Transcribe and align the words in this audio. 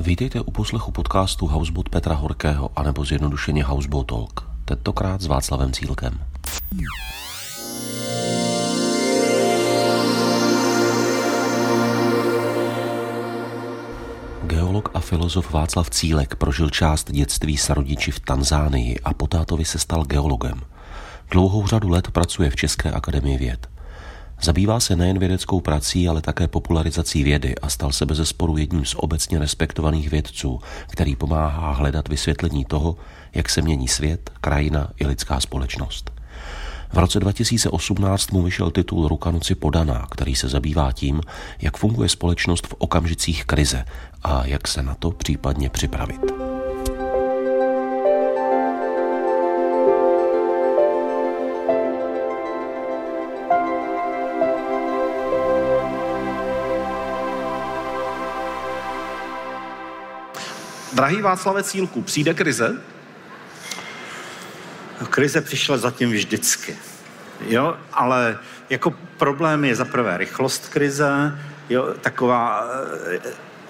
Vítejte 0.00 0.40
u 0.40 0.50
poslechu 0.50 0.92
podcastu 0.92 1.46
Houseboat 1.46 1.88
Petra 1.88 2.14
Horkého 2.14 2.70
anebo 2.76 3.04
zjednodušeně 3.04 3.64
Houseboat 3.64 4.06
Talk, 4.06 4.48
tentokrát 4.64 5.22
s 5.22 5.26
Václavem 5.26 5.72
Cílkem. 5.72 6.20
Geolog 14.42 14.90
a 14.94 15.00
filozof 15.00 15.52
Václav 15.52 15.90
Cílek 15.90 16.36
prožil 16.36 16.70
část 16.70 17.12
dětství 17.12 17.56
s 17.56 17.70
rodiči 17.70 18.10
v 18.10 18.20
Tanzánii 18.20 19.00
a 19.00 19.14
po 19.14 19.26
tátovi 19.26 19.64
se 19.64 19.78
stal 19.78 20.04
geologem. 20.04 20.60
Dlouhou 21.30 21.66
řadu 21.66 21.88
let 21.88 22.10
pracuje 22.10 22.50
v 22.50 22.56
České 22.56 22.90
akademii 22.90 23.38
věd. 23.38 23.73
Zabývá 24.42 24.80
se 24.80 24.96
nejen 24.96 25.18
vědeckou 25.18 25.60
prací, 25.60 26.08
ale 26.08 26.20
také 26.20 26.48
popularizací 26.48 27.24
vědy 27.24 27.54
a 27.54 27.68
stal 27.68 27.92
se 27.92 28.06
bez 28.06 28.28
sporu 28.28 28.56
jedním 28.56 28.84
z 28.84 28.94
obecně 28.94 29.38
respektovaných 29.38 30.10
vědců, 30.10 30.60
který 30.88 31.16
pomáhá 31.16 31.72
hledat 31.72 32.08
vysvětlení 32.08 32.64
toho, 32.64 32.96
jak 33.34 33.48
se 33.48 33.62
mění 33.62 33.88
svět, 33.88 34.30
krajina 34.40 34.88
i 35.00 35.06
lidská 35.06 35.40
společnost. 35.40 36.10
V 36.92 36.98
roce 36.98 37.20
2018 37.20 38.30
mu 38.32 38.42
vyšel 38.42 38.70
titul 38.70 39.08
Ruka 39.08 39.30
noci 39.30 39.54
podaná, 39.54 40.06
který 40.10 40.34
se 40.34 40.48
zabývá 40.48 40.92
tím, 40.92 41.20
jak 41.62 41.76
funguje 41.76 42.08
společnost 42.08 42.66
v 42.66 42.74
okamžicích 42.78 43.44
krize 43.44 43.84
a 44.22 44.46
jak 44.46 44.68
se 44.68 44.82
na 44.82 44.94
to 44.94 45.10
případně 45.10 45.70
připravit. 45.70 46.53
Drahý 60.94 61.22
Václave 61.22 61.62
Cílku, 61.62 62.02
přijde 62.02 62.34
krize? 62.34 62.76
Krize 65.10 65.40
přišla 65.40 65.76
zatím 65.76 66.10
vždycky. 66.10 66.76
Jo, 67.40 67.76
ale 67.92 68.38
jako 68.70 68.94
problém 69.16 69.64
je 69.64 69.74
za 69.74 69.84
prvé 69.84 70.16
rychlost 70.16 70.68
krize, 70.68 71.38
jo, 71.68 71.94
taková 72.00 72.66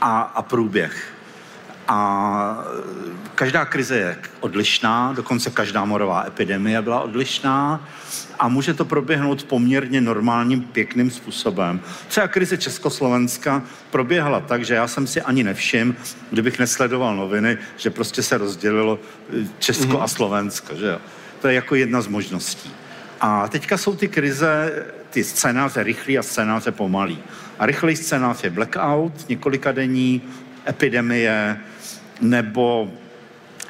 a, 0.00 0.20
a 0.20 0.42
průběh. 0.42 1.12
A 1.88 2.64
každá 3.34 3.64
krize 3.64 3.96
je 3.96 4.16
odlišná, 4.40 5.12
dokonce 5.12 5.50
každá 5.50 5.84
morová 5.84 6.24
epidemie 6.26 6.82
byla 6.82 7.00
odlišná 7.00 7.88
a 8.38 8.48
může 8.48 8.74
to 8.74 8.84
proběhnout 8.84 9.44
poměrně 9.44 10.00
normálním, 10.00 10.62
pěkným 10.62 11.10
způsobem. 11.10 11.80
Třeba 12.08 12.28
krize 12.28 12.58
Československa 12.58 13.62
proběhla 13.90 14.40
tak, 14.40 14.64
že 14.64 14.74
já 14.74 14.88
jsem 14.88 15.06
si 15.06 15.20
ani 15.20 15.44
nevšiml, 15.44 15.94
kdybych 16.30 16.58
nesledoval 16.58 17.16
noviny, 17.16 17.58
že 17.76 17.90
prostě 17.90 18.22
se 18.22 18.38
rozdělilo 18.38 18.98
Česko 19.58 19.84
mm-hmm. 19.84 20.02
a 20.02 20.08
Slovensko. 20.08 20.74
Že 20.76 20.86
jo? 20.86 20.98
To 21.40 21.48
je 21.48 21.54
jako 21.54 21.74
jedna 21.74 22.00
z 22.00 22.06
možností. 22.06 22.70
A 23.20 23.48
teďka 23.48 23.76
jsou 23.76 23.96
ty 23.96 24.08
krize, 24.08 24.84
ty 25.10 25.24
scénáře 25.24 25.82
rychlý 25.82 26.18
a 26.18 26.22
scénáře 26.22 26.72
pomalý. 26.72 27.18
A 27.58 27.66
rychlý 27.66 27.96
scénář 27.96 28.44
je 28.44 28.50
blackout, 28.50 29.28
několika 29.28 29.72
denní, 29.72 30.22
epidemie, 30.68 31.60
nebo 32.20 32.92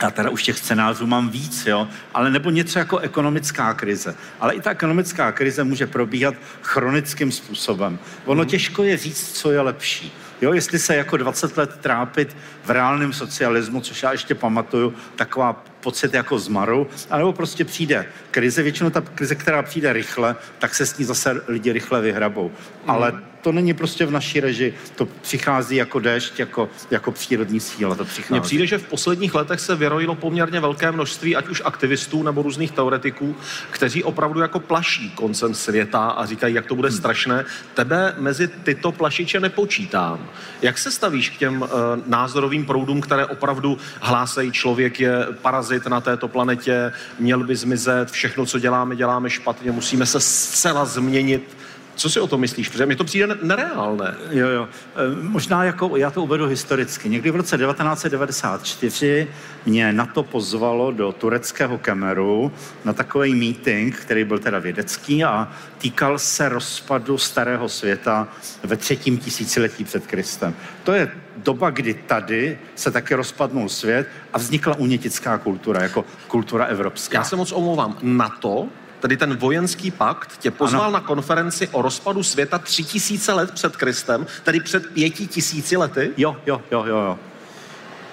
já 0.05 0.10
teda 0.10 0.30
už 0.30 0.42
těch 0.42 0.58
scénářů 0.58 1.06
mám 1.06 1.28
víc, 1.28 1.66
jo, 1.66 1.88
ale 2.14 2.30
nebo 2.30 2.50
něco 2.50 2.78
jako 2.78 2.98
ekonomická 2.98 3.74
krize. 3.74 4.14
Ale 4.41 4.55
i 4.55 4.60
ta 4.60 4.70
ekonomická 4.70 5.33
krize 5.33 5.64
může 5.64 5.86
probíhat 5.86 6.34
chronickým 6.62 7.33
způsobem. 7.33 7.98
Ono 8.25 8.42
mm. 8.42 8.48
těžko 8.48 8.82
je 8.82 8.97
říct, 8.97 9.32
co 9.32 9.52
je 9.52 9.60
lepší. 9.60 10.12
Jo, 10.41 10.52
jestli 10.52 10.78
se 10.78 10.97
jako 10.97 11.16
20 11.16 11.56
let 11.56 11.77
trápit 11.80 12.36
v 12.64 12.70
reálném 12.70 13.12
socialismu, 13.12 13.80
což 13.80 14.02
já 14.02 14.12
ještě 14.12 14.34
pamatuju, 14.34 14.94
taková 15.16 15.64
pocit 15.80 16.14
jako 16.14 16.38
zmaru, 16.38 16.88
anebo 17.10 17.32
prostě 17.32 17.64
přijde 17.64 18.06
krize, 18.30 18.62
většinou 18.62 18.91
ta 18.91 19.00
krize, 19.00 19.34
která 19.34 19.62
přijde 19.62 19.92
rychle, 19.92 20.36
tak 20.59 20.75
se 20.75 20.86
s 20.86 20.98
ní 20.98 21.04
zase 21.04 21.42
lidi 21.48 21.72
rychle 21.72 22.00
vyhrabou. 22.00 22.53
Ale 22.86 23.12
to 23.44 23.53
není 23.53 23.75
prostě 23.75 24.06
v 24.06 24.10
naší 24.10 24.41
reži, 24.41 24.75
to 24.97 25.06
přichází 25.06 25.77
jako 25.77 26.00
déšť, 26.00 26.38
jako, 26.38 26.69
jako 26.91 27.12
přírodní 27.12 27.60
síla. 27.60 27.94
To 27.94 28.05
přichází. 28.05 28.32
Mně 28.34 28.41
přijde, 28.41 28.66
že 28.66 28.78
v 28.78 28.87
posledních 28.87 29.34
letech 29.34 29.60
se 29.60 29.75
vyrojilo 29.77 30.15
poměrně 30.15 30.60
velké 30.60 30.93
množství, 30.93 31.37
ať 31.37 31.49
už 31.49 31.62
aktivistů 31.65 32.22
nebo 32.22 32.43
různých 32.43 32.72
teoretiků, 32.72 33.37
kteří 33.71 34.04
opravdu 34.04 34.41
jako 34.41 34.60
plaší 34.60 35.10
koncem 35.10 35.54
světa 35.54 36.09
a 36.09 36.27
říkají, 36.27 36.54
jak 36.54 36.66
to 36.66 36.75
bude 36.75 36.88
hmm. 36.88 36.99
strašné. 36.99 37.44
Tebe 37.75 38.15
mezi 38.19 38.49
tyto 38.49 38.93
plašiče 38.93 39.41
nepočítám. 39.41 40.28
Jak 40.62 40.78
se 40.78 40.91
stavíš 40.91 41.31
k 41.31 41.37
těm 41.37 41.62
uh, 41.62 41.69
názorovým 42.06 42.66
proudům, 42.66 43.00
které 43.00 43.27
opravdu 43.27 43.78
hlásají, 44.00 44.53
člověk 44.53 45.00
je 45.00 45.27
parazit 45.43 45.87
na 45.87 46.00
této 46.00 46.28
planetě, 46.28 46.93
měl 47.19 47.44
by 47.44 47.56
zmizet, 47.56 48.10
všechno, 48.10 48.47
co 48.47 48.59
děláme, 48.59 48.97
děláme 48.97 49.31
špatně, 49.31 49.72
musíme 49.72 50.06
se 50.06 50.21
zcela 50.21 50.84
změnit 50.84 51.63
co 51.94 52.10
si 52.10 52.21
o 52.21 52.27
to 52.27 52.38
myslíš? 52.38 52.69
Protože 52.69 52.87
mi 52.87 52.97
to 52.97 53.05
přijde 53.05 53.28
nereálné. 53.43 54.15
Jo, 54.31 54.49
jo. 54.49 54.69
E, 54.97 55.22
možná 55.22 55.65
jako, 55.65 55.97
já 55.97 56.10
to 56.10 56.22
uvedu 56.22 56.47
historicky. 56.47 57.09
Někdy 57.09 57.31
v 57.31 57.37
roce 57.37 57.59
1994 57.59 59.28
mě 59.66 59.93
na 59.93 60.06
to 60.06 60.22
pozvalo 60.22 60.91
do 60.91 61.12
tureckého 61.12 61.78
Kemeru 61.78 62.53
na 62.84 62.93
takový 62.93 63.34
meeting, 63.34 63.97
který 63.97 64.25
byl 64.25 64.38
teda 64.38 64.59
vědecký 64.59 65.25
a 65.25 65.53
týkal 65.78 66.19
se 66.19 66.49
rozpadu 66.49 67.19
starého 67.19 67.69
světa 67.69 68.28
ve 68.62 68.77
třetím 68.77 69.19
tisíciletí 69.19 69.84
před 69.84 70.06
Kristem. 70.06 70.54
To 70.84 70.93
je 70.93 71.10
doba, 71.37 71.71
kdy 71.71 71.94
tady 71.94 72.59
se 72.75 72.91
taky 72.91 73.15
rozpadnul 73.15 73.69
svět 73.69 74.09
a 74.33 74.38
vznikla 74.38 74.75
unětická 74.75 75.38
kultura, 75.38 75.83
jako 75.83 76.04
kultura 76.28 76.65
evropská. 76.65 77.19
Já 77.19 77.25
se 77.25 77.37
moc 77.37 77.53
omlouvám. 77.53 77.99
Na 78.03 78.28
to 78.28 78.69
tedy 79.04 79.16
ten 79.16 79.37
vojenský 79.37 79.91
pakt, 79.91 80.38
tě 80.38 80.50
pozval 80.50 80.82
ano. 80.82 80.92
na 80.92 81.00
konferenci 81.00 81.69
o 81.69 81.82
rozpadu 81.82 82.22
světa 82.22 82.59
tři 82.59 82.84
tisíce 82.84 83.32
let 83.32 83.50
před 83.50 83.76
Kristem, 83.76 84.26
tedy 84.42 84.60
před 84.60 84.87
pěti 84.87 85.26
tisíci 85.26 85.76
lety? 85.76 86.10
Jo, 86.16 86.37
jo, 86.47 86.62
jo, 86.70 86.84
jo, 86.84 86.97
jo. 86.97 87.19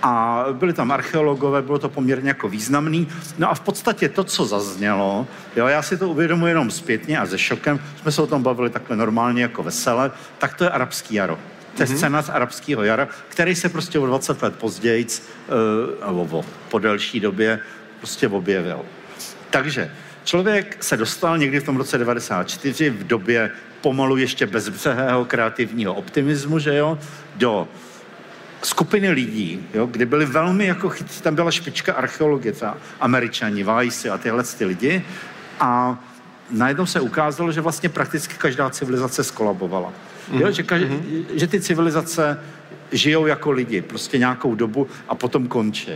A 0.01 0.45
byli 0.51 0.73
tam 0.73 0.91
archeologové, 0.91 1.61
bylo 1.61 1.79
to 1.79 1.89
poměrně 1.89 2.29
jako 2.29 2.49
významný. 2.49 3.07
No 3.37 3.49
a 3.49 3.53
v 3.53 3.59
podstatě 3.59 4.09
to, 4.09 4.23
co 4.23 4.45
zaznělo, 4.45 5.27
jo, 5.55 5.67
já 5.67 5.81
si 5.81 5.97
to 5.97 6.09
uvědomuji 6.09 6.47
jenom 6.47 6.71
zpětně 6.71 7.19
a 7.19 7.25
ze 7.25 7.37
šokem, 7.37 7.79
jsme 8.01 8.11
se 8.11 8.21
o 8.21 8.27
tom 8.27 8.43
bavili 8.43 8.69
takhle 8.69 8.95
normálně 8.95 9.41
jako 9.41 9.63
vesele, 9.63 10.11
tak 10.37 10.57
to 10.57 10.63
je 10.63 10.69
arabský 10.69 11.15
jaro. 11.15 11.39
To 11.75 11.83
je 11.83 11.87
mm-hmm. 11.87 11.97
scénář 11.97 12.29
arabského 12.29 12.83
jara, 12.83 13.07
který 13.29 13.55
se 13.55 13.69
prostě 13.69 13.99
o 13.99 14.05
20 14.05 14.41
let 14.41 14.55
později, 14.55 15.07
uh, 16.07 16.17
nebo 16.17 16.45
po 16.69 16.79
delší 16.79 17.19
době, 17.19 17.59
prostě 17.99 18.27
objevil. 18.27 18.81
Takže 19.49 19.91
Člověk 20.23 20.83
se 20.83 20.97
dostal 20.97 21.37
někdy 21.37 21.59
v 21.59 21.63
tom 21.63 21.77
roce 21.77 21.97
94 21.97 22.89
v 22.89 23.07
době 23.07 23.51
pomalu 23.81 24.17
ještě 24.17 24.45
bezbřehého 24.45 25.25
kreativního 25.25 25.93
optimismu, 25.93 26.59
že 26.59 26.75
jo, 26.75 26.97
do 27.35 27.67
skupiny 28.63 29.11
lidí, 29.11 29.67
jo, 29.73 29.85
kdy 29.85 30.05
byli 30.05 30.25
velmi 30.25 30.65
jako 30.65 30.89
chytří, 30.89 31.21
tam 31.21 31.35
byla 31.35 31.51
špička 31.51 31.93
archeologie, 31.93 32.51
třeba 32.51 32.77
američani, 32.99 33.63
Weissy 33.63 34.09
a 34.09 34.17
tyhle 34.17 34.43
ty 34.43 34.65
lidi 34.65 35.05
a 35.59 35.99
najednou 36.51 36.85
se 36.85 36.99
ukázalo, 36.99 37.51
že 37.51 37.61
vlastně 37.61 37.89
prakticky 37.89 38.35
každá 38.37 38.69
civilizace 38.69 39.23
skolabovala. 39.23 39.93
Mm-hmm. 40.31 40.41
Jo, 40.41 40.51
že, 40.51 40.63
kaž, 40.63 40.81
mm-hmm. 40.81 41.25
že 41.33 41.47
ty 41.47 41.61
civilizace 41.61 42.39
žijou 42.91 43.25
jako 43.25 43.51
lidi, 43.51 43.81
prostě 43.81 44.17
nějakou 44.17 44.55
dobu 44.55 44.87
a 45.07 45.15
potom 45.15 45.47
končí. 45.47 45.91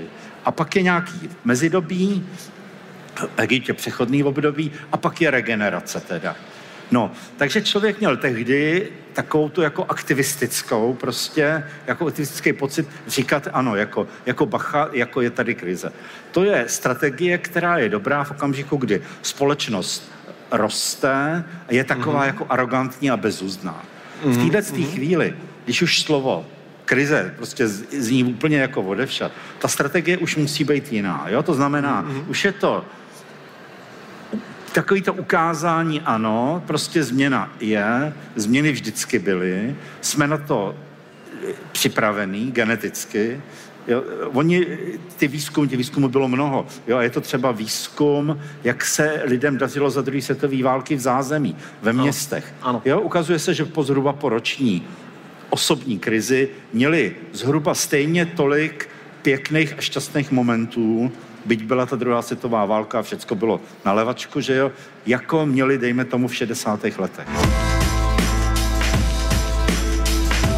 A 0.45 0.51
pak 0.51 0.75
je 0.75 0.81
nějaký 0.81 1.29
mezidobí, 1.45 2.25
Egyptě 3.37 3.73
přechodný 3.73 4.23
období 4.23 4.71
a 4.91 4.97
pak 4.97 5.21
je 5.21 5.31
regenerace 5.31 5.99
teda. 5.99 6.35
No, 6.91 7.11
takže 7.37 7.61
člověk 7.61 7.99
měl 7.99 8.17
tehdy 8.17 8.87
takovou 9.13 9.49
tu 9.49 9.61
jako 9.61 9.85
aktivistickou, 9.89 10.93
prostě 10.93 11.63
jako 11.87 12.07
aktivistický 12.07 12.53
pocit 12.53 12.87
říkat 13.07 13.47
ano, 13.53 13.75
jako, 13.75 14.07
jako 14.25 14.45
bacha, 14.45 14.89
jako 14.91 15.21
je 15.21 15.29
tady 15.29 15.55
krize. 15.55 15.91
To 16.31 16.43
je 16.43 16.65
strategie, 16.67 17.37
která 17.37 17.77
je 17.77 17.89
dobrá 17.89 18.23
v 18.23 18.31
okamžiku, 18.31 18.77
kdy 18.77 19.01
společnost 19.21 20.11
roste, 20.51 21.43
je 21.69 21.83
taková 21.83 22.21
mm-hmm. 22.21 22.27
jako 22.27 22.45
arrogantní 22.49 23.11
a 23.11 23.17
bezúzná. 23.17 23.85
Mm-hmm. 24.23 24.47
V 24.47 24.51
této 24.51 24.73
mm-hmm. 24.73 24.93
chvíli, 24.93 25.35
když 25.65 25.81
už 25.81 26.01
slovo 26.01 26.45
krize 26.85 27.33
prostě 27.37 27.67
zní 27.67 28.23
úplně 28.23 28.57
jako 28.57 28.81
odevšat, 28.81 29.31
ta 29.59 29.67
strategie 29.67 30.17
už 30.17 30.35
musí 30.35 30.63
být 30.63 30.91
jiná. 30.91 31.25
Jo? 31.29 31.43
To 31.43 31.53
znamená, 31.53 32.03
mm-hmm. 32.03 32.23
už 32.27 32.45
je 32.45 32.51
to 32.51 32.85
takový 34.75 35.01
to 35.01 35.13
ukázání 35.13 36.01
ano, 36.01 36.63
prostě 36.67 37.03
změna 37.03 37.53
je, 37.59 38.13
změny 38.35 38.71
vždycky 38.71 39.19
byly, 39.19 39.75
jsme 40.01 40.27
na 40.27 40.37
to 40.37 40.75
eh, 41.49 41.53
připravení 41.71 42.51
geneticky, 42.51 43.41
Jo, 43.87 44.03
oni, 44.33 44.65
ty 45.17 45.27
výzkumy, 45.27 45.67
ty 45.67 45.77
výzkumy 45.77 46.07
bylo 46.07 46.27
mnoho. 46.27 46.65
Jo, 46.87 46.99
je 46.99 47.09
to 47.09 47.21
třeba 47.21 47.51
výzkum, 47.51 48.39
jak 48.63 48.85
se 48.85 49.21
lidem 49.25 49.57
dařilo 49.57 49.89
za 49.89 50.01
druhé 50.01 50.21
světové 50.21 50.63
války 50.63 50.95
v 50.95 50.99
zázemí, 50.99 51.55
ve 51.81 51.93
městech. 51.93 52.53
Ano. 52.61 52.81
Jo, 52.85 53.01
ukazuje 53.01 53.39
se, 53.39 53.53
že 53.53 53.65
po 53.65 53.83
zhruba 53.83 54.13
po 54.13 54.29
roční 54.29 54.87
osobní 55.49 55.99
krizi 55.99 56.49
měli 56.73 57.15
zhruba 57.33 57.73
stejně 57.73 58.25
tolik 58.25 58.89
pěkných 59.21 59.73
a 59.77 59.81
šťastných 59.81 60.31
momentů, 60.31 61.11
byť 61.45 61.63
byla 61.63 61.85
ta 61.85 61.95
druhá 61.95 62.21
světová 62.21 62.65
válka 62.65 62.99
a 62.99 63.01
všecko 63.01 63.35
bylo 63.35 63.59
na 63.85 63.93
levačku, 63.93 64.41
že 64.41 64.55
jo, 64.55 64.71
jako 65.05 65.45
měli, 65.45 65.77
dejme 65.77 66.05
tomu, 66.05 66.27
v 66.27 66.35
60. 66.35 66.83
letech. 66.83 67.27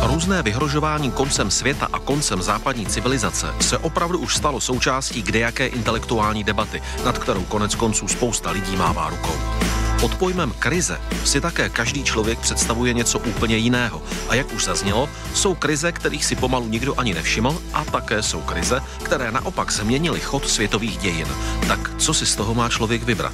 Různé 0.02 0.42
vyhrožování 0.44 1.12
koncem 1.12 1.52
světa 1.52 1.88
a 1.94 2.00
koncem 2.00 2.42
západní 2.42 2.86
civilizace 2.86 3.48
se 3.62 3.78
opravdu 3.78 4.20
už 4.20 4.36
stalo 4.36 4.62
součástí 4.62 5.22
kdejaké 5.22 5.68
intelektuální 5.68 6.44
debaty, 6.44 6.82
nad 7.06 7.18
kterou 7.18 7.44
konec 7.44 7.76
konců 7.76 8.08
spousta 8.08 8.52
lidí 8.52 8.76
mává 8.76 9.10
rukou. 9.10 9.67
Pod 10.02 10.16
pojmem 10.16 10.54
krize 10.60 11.02
si 11.26 11.42
také 11.42 11.70
každý 11.70 12.04
člověk 12.04 12.40
představuje 12.40 12.94
něco 12.94 13.20
úplně 13.20 13.58
jiného. 13.58 14.02
A 14.30 14.36
jak 14.36 14.54
už 14.54 14.66
zaznělo, 14.66 15.10
jsou 15.34 15.56
krize, 15.56 15.92
kterých 15.92 16.26
si 16.26 16.36
pomalu 16.36 16.68
nikdo 16.68 17.00
ani 17.00 17.14
nevšiml, 17.14 17.62
a 17.74 17.86
také 17.86 18.24
jsou 18.24 18.42
krize, 18.42 18.82
které 19.04 19.32
naopak 19.32 19.72
změnily 19.72 20.20
chod 20.20 20.50
světových 20.50 20.98
dějin. 20.98 21.28
Tak 21.68 21.92
co 21.98 22.14
si 22.14 22.26
z 22.26 22.36
toho 22.36 22.54
má 22.54 22.70
člověk 22.70 23.04
vybrat? 23.04 23.34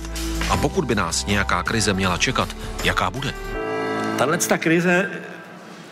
A 0.49 0.57
pokud 0.57 0.85
by 0.85 0.95
nás 0.95 1.25
nějaká 1.25 1.63
krize 1.63 1.93
měla 1.93 2.17
čekat, 2.17 2.55
jaká 2.83 3.09
bude? 3.11 3.33
Tahle 4.17 4.37
ta 4.37 4.57
krize 4.57 5.09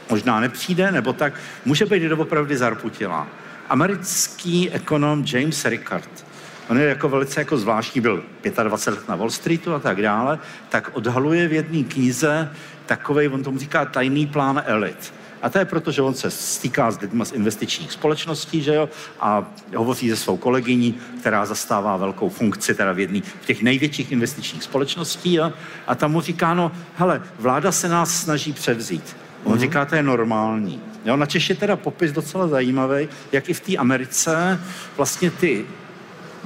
možná 0.09 0.39
nepřijde, 0.39 0.91
nebo 0.91 1.13
tak 1.13 1.33
může 1.65 1.85
být 1.85 2.03
doopravdy 2.03 2.57
zarputilá. 2.57 3.27
Americký 3.69 4.71
ekonom 4.71 5.25
James 5.27 5.65
Ricard 5.65 6.30
on 6.71 6.77
je 6.77 6.85
jako 6.85 7.09
velice 7.09 7.41
jako 7.41 7.57
zvláštní, 7.57 8.01
byl 8.01 8.23
25 8.63 8.99
let 8.99 9.09
na 9.09 9.15
Wall 9.15 9.29
Streetu 9.29 9.73
a 9.73 9.79
tak 9.79 10.01
dále, 10.01 10.39
tak 10.69 10.89
odhaluje 10.93 11.47
v 11.47 11.53
jedné 11.53 11.83
knize 11.83 12.51
takový, 12.85 13.27
on 13.27 13.43
tomu 13.43 13.57
říká 13.57 13.85
tajný 13.85 14.27
plán 14.27 14.63
elit. 14.65 15.13
A 15.41 15.49
to 15.49 15.59
je 15.59 15.65
proto, 15.65 15.91
že 15.91 16.01
on 16.01 16.13
se 16.13 16.31
stýká 16.31 16.91
s 16.91 16.99
lidmi 16.99 17.25
z 17.25 17.31
investičních 17.31 17.91
společností, 17.91 18.61
že 18.61 18.75
jo, 18.75 18.89
a 19.19 19.51
hovoří 19.75 20.09
se 20.09 20.15
svou 20.15 20.37
kolegyní, 20.37 20.95
která 21.19 21.45
zastává 21.45 21.97
velkou 21.97 22.29
funkci 22.29 22.75
teda 22.75 22.91
v 22.91 22.99
jedný 22.99 23.21
v 23.21 23.45
těch 23.45 23.61
největších 23.61 24.11
investičních 24.11 24.63
společností, 24.63 25.33
jo, 25.33 25.53
a 25.87 25.95
tam 25.95 26.11
mu 26.11 26.21
říká, 26.21 26.53
no, 26.53 26.71
hele, 26.95 27.21
vláda 27.39 27.71
se 27.71 27.89
nás 27.89 28.21
snaží 28.21 28.53
převzít. 28.53 29.15
On 29.43 29.55
mm-hmm. 29.55 29.59
říká, 29.59 29.85
to 29.85 29.95
je 29.95 30.03
normální. 30.03 30.81
Jo, 31.05 31.15
na 31.15 31.25
Češ 31.25 31.49
je 31.49 31.55
teda 31.55 31.75
popis 31.75 32.11
docela 32.11 32.47
zajímavý, 32.47 33.07
jak 33.31 33.49
i 33.49 33.53
v 33.53 33.59
té 33.59 33.77
Americe 33.77 34.59
vlastně 34.97 35.31
ty 35.31 35.65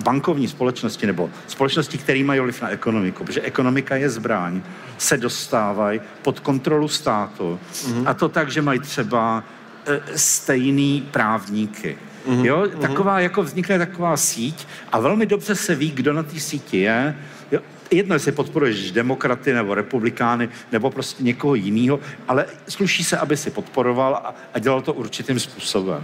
bankovní 0.04 0.48
společnosti 0.48 1.08
nebo 1.08 1.30
společnosti, 1.48 1.98
které 1.98 2.24
mají 2.24 2.40
vliv 2.40 2.62
na 2.62 2.70
ekonomiku, 2.70 3.24
protože 3.24 3.42
ekonomika 3.42 3.96
je 3.96 4.10
zbraň, 4.10 4.62
se 4.98 5.18
dostávají 5.18 6.02
pod 6.22 6.40
kontrolu 6.40 6.88
státu. 6.88 7.60
Mm-hmm. 7.74 8.04
A 8.06 8.14
to 8.14 8.30
tak, 8.30 8.52
že 8.52 8.62
mají 8.62 8.80
třeba 8.80 9.44
e, 9.86 10.18
stejný 10.18 11.08
právníky. 11.12 11.98
Mm-hmm. 12.28 12.46
Jo, 12.46 12.68
mhm. 12.72 12.80
taková, 12.80 13.20
jako 13.20 13.44
vznikne 13.44 13.78
taková 13.78 14.18
síť 14.18 14.68
a 14.92 15.00
velmi 15.00 15.26
dobře 15.26 15.56
se 15.56 15.76
ví, 15.76 15.92
kdo 15.92 16.14
na 16.14 16.24
té 16.24 16.40
síti 16.40 16.78
je. 16.78 17.16
Jo, 17.52 17.60
jedno, 17.92 18.16
jestli 18.16 18.32
podporuješ 18.32 18.92
demokraty 18.92 19.54
nebo 19.54 19.76
republikány 19.76 20.50
nebo 20.72 20.92
prostě 20.92 21.24
někoho 21.24 21.56
jiného, 21.56 22.00
ale 22.28 22.46
sluší 22.68 23.04
se, 23.04 23.18
aby 23.18 23.38
si 23.38 23.52
podporoval 23.52 24.16
a, 24.16 24.36
a 24.54 24.60
dělal 24.60 24.82
to 24.82 24.94
určitým 24.94 25.40
způsobem. 25.40 26.04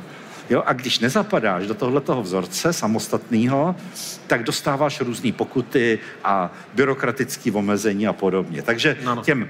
Jo? 0.50 0.64
A 0.66 0.74
když 0.74 1.00
nezapadáš 1.00 1.68
do 1.68 1.74
tohoto 1.74 2.22
vzorce 2.22 2.74
samostatného, 2.74 3.76
tak 4.28 4.44
dostáváš 4.44 5.02
různé 5.02 5.32
pokuty 5.32 6.00
a 6.24 6.52
byrokratické 6.74 7.52
omezení 7.52 8.08
a 8.08 8.14
podobně. 8.14 8.62
Takže 8.62 8.98
no, 9.04 9.22
těm 9.22 9.48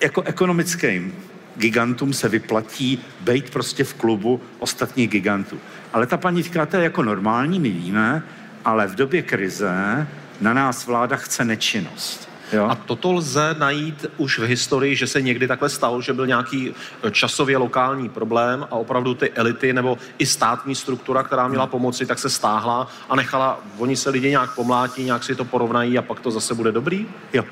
jako 0.00 0.22
ekonomickým 0.22 1.14
gigantům 1.56 2.12
se 2.12 2.28
vyplatí 2.28 2.98
být 3.20 3.50
prostě 3.50 3.84
v 3.84 3.94
klubu 3.94 4.40
ostatních 4.58 5.10
gigantů. 5.10 5.58
Ale 5.92 6.06
ta 6.06 6.16
paní 6.16 6.42
říká, 6.42 6.66
to 6.66 6.76
je 6.76 6.82
jako 6.82 7.02
normální, 7.02 7.60
my 7.60 7.70
víme, 7.70 8.22
ale 8.64 8.86
v 8.86 8.94
době 8.94 9.22
krize 9.22 10.06
na 10.40 10.52
nás 10.52 10.86
vláda 10.86 11.16
chce 11.16 11.44
nečinnost. 11.44 12.28
Jo. 12.52 12.66
A 12.70 12.74
toto 12.74 13.12
lze 13.12 13.56
najít 13.58 14.06
už 14.16 14.38
v 14.38 14.42
historii, 14.42 14.96
že 14.96 15.06
se 15.06 15.22
někdy 15.22 15.48
takhle 15.48 15.68
stalo, 15.68 16.00
že 16.02 16.12
byl 16.12 16.26
nějaký 16.26 16.74
eh, 17.02 17.10
časově 17.10 17.56
lokální 17.56 18.08
problém 18.08 18.66
a 18.70 18.74
opravdu 18.74 19.14
ty 19.14 19.30
elity 19.30 19.72
nebo 19.72 19.98
i 20.18 20.26
státní 20.26 20.74
struktura, 20.74 21.22
která 21.22 21.48
měla 21.48 21.66
pomoci, 21.66 22.06
tak 22.06 22.18
se 22.18 22.30
stáhla 22.30 22.88
a 23.08 23.16
nechala, 23.16 23.60
oni 23.78 23.96
se 23.96 24.10
lidi 24.10 24.30
nějak 24.30 24.54
pomlátí, 24.54 25.04
nějak 25.04 25.24
si 25.24 25.34
to 25.34 25.44
porovnají 25.44 25.98
a 25.98 26.02
pak 26.02 26.20
to 26.20 26.30
zase 26.30 26.54
bude 26.54 26.72
dobrý? 26.72 27.06
Jo. 27.32 27.44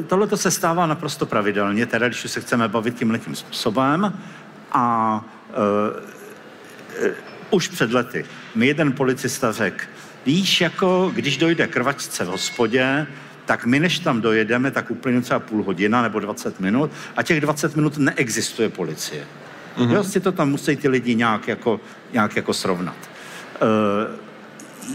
E, 0.00 0.02
Tohle 0.02 0.26
to 0.26 0.36
se 0.36 0.50
stává 0.50 0.86
naprosto 0.86 1.26
pravidelně, 1.26 1.86
teda 1.86 2.08
když 2.08 2.30
se 2.30 2.40
chceme 2.40 2.68
bavit 2.68 2.94
tím 2.94 3.10
letím 3.10 3.36
způsobem 3.36 4.20
a 4.72 5.20
e, 7.00 7.06
e, 7.06 7.14
už 7.50 7.68
před 7.68 7.92
lety 7.92 8.24
mi 8.54 8.66
jeden 8.66 8.92
policista 8.92 9.52
řekl, 9.52 9.84
víš, 10.26 10.60
jako 10.60 11.10
když 11.14 11.36
dojde 11.36 11.66
krvačce 11.66 12.24
v 12.24 12.28
hospodě, 12.28 13.06
tak 13.46 13.66
my 13.66 13.80
než 13.80 13.98
tam 13.98 14.20
dojedeme, 14.20 14.70
tak 14.70 14.90
uplyne 14.90 15.20
třeba 15.20 15.40
půl 15.40 15.62
hodina 15.62 16.02
nebo 16.02 16.20
20 16.20 16.60
minut 16.60 16.90
a 17.16 17.22
těch 17.22 17.40
20 17.40 17.76
minut 17.76 17.98
neexistuje 17.98 18.68
policie. 18.68 19.24
Mm-hmm. 19.76 19.90
Jo, 19.90 20.04
si 20.04 20.20
to 20.20 20.32
tam 20.32 20.50
musí 20.50 20.76
ty 20.76 20.88
lidi 20.88 21.14
nějak 21.14 21.48
jako, 21.48 21.80
nějak 22.12 22.36
jako 22.36 22.54
srovnat. 22.54 22.96
Uh, 23.62 24.24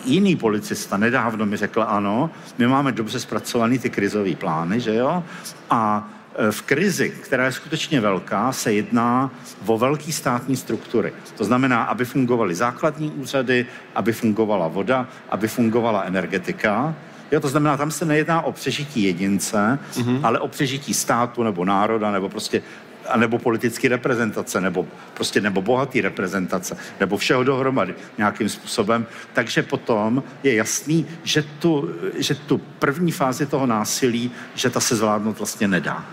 jiný 0.06 0.36
policista 0.36 0.98
nedávno 0.98 1.46
mi 1.46 1.57
řekl, 1.57 1.86
ano, 1.88 2.30
my 2.57 2.68
máme 2.68 2.92
dobře 2.92 3.19
zpracovaný 3.19 3.80
ty 3.80 3.90
krizové 3.90 4.36
plány, 4.36 4.80
že 4.80 4.96
jo, 4.96 5.24
a 5.69 6.10
e, 6.36 6.51
v 6.51 6.62
krizi, 6.62 7.10
která 7.10 7.46
je 7.46 7.51
skutečně 7.51 8.01
velká, 8.01 8.51
se 8.51 8.74
jedná 8.74 9.31
o 9.66 9.78
velký 9.78 10.12
státní 10.12 10.56
struktury. 10.56 11.13
To 11.38 11.44
znamená, 11.44 11.84
aby 11.84 12.06
fungovaly 12.06 12.56
základní 12.56 13.12
úřady, 13.12 13.66
aby 13.96 14.13
fungovala 14.13 14.68
voda, 14.68 15.07
aby 15.30 15.48
fungovala 15.48 16.01
energetika, 16.01 16.96
Jo, 17.31 17.40
to 17.40 17.48
znamená, 17.48 17.78
tam 17.78 17.92
se 17.92 18.06
nejedná 18.06 18.42
o 18.42 18.52
přežití 18.52 19.04
jedince, 19.04 19.80
mm-hmm. 19.94 20.20
ale 20.24 20.40
o 20.40 20.48
přežití 20.48 20.94
státu 20.94 21.44
nebo 21.44 21.66
národa 21.66 22.12
nebo 22.12 22.30
prostě 22.30 22.62
a 23.10 23.18
nebo 23.18 23.40
politické 23.40 23.90
reprezentace, 23.90 24.62
nebo 24.62 24.88
prostě 25.14 25.42
nebo 25.42 25.62
bohatý 25.62 26.02
reprezentace, 26.02 26.78
nebo 27.00 27.18
všeho 27.18 27.44
dohromady 27.44 27.96
nějakým 28.18 28.50
způsobem. 28.50 29.06
Takže 29.34 29.64
potom 29.64 30.24
je 30.44 30.56
jasný, 30.56 31.06
že 31.24 31.44
tu, 31.60 31.90
že 32.16 32.36
tu 32.36 32.58
první 32.58 33.12
fázi 33.12 33.46
toho 33.46 33.66
násilí, 33.66 34.32
že 34.56 34.70
ta 34.70 34.80
se 34.80 34.96
zvládnout 34.96 35.38
vlastně 35.38 35.68
nedá. 35.68 36.06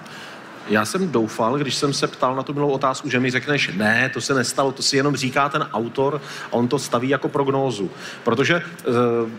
Já 0.68 0.84
jsem 0.84 1.12
doufal, 1.12 1.58
když 1.58 1.74
jsem 1.74 1.92
se 1.92 2.06
ptal 2.06 2.36
na 2.36 2.42
tu 2.42 2.54
milou 2.54 2.68
otázku, 2.68 3.10
že 3.10 3.20
mi 3.20 3.30
řekneš, 3.30 3.70
ne, 3.76 4.10
to 4.14 4.20
se 4.20 4.34
nestalo, 4.34 4.72
to 4.72 4.82
si 4.82 4.96
jenom 4.96 5.16
říká 5.16 5.48
ten 5.48 5.66
autor 5.72 6.20
a 6.46 6.52
on 6.52 6.68
to 6.68 6.78
staví 6.78 7.08
jako 7.08 7.28
prognózu. 7.28 7.90
Protože 8.24 8.62
uh, 8.88 9.30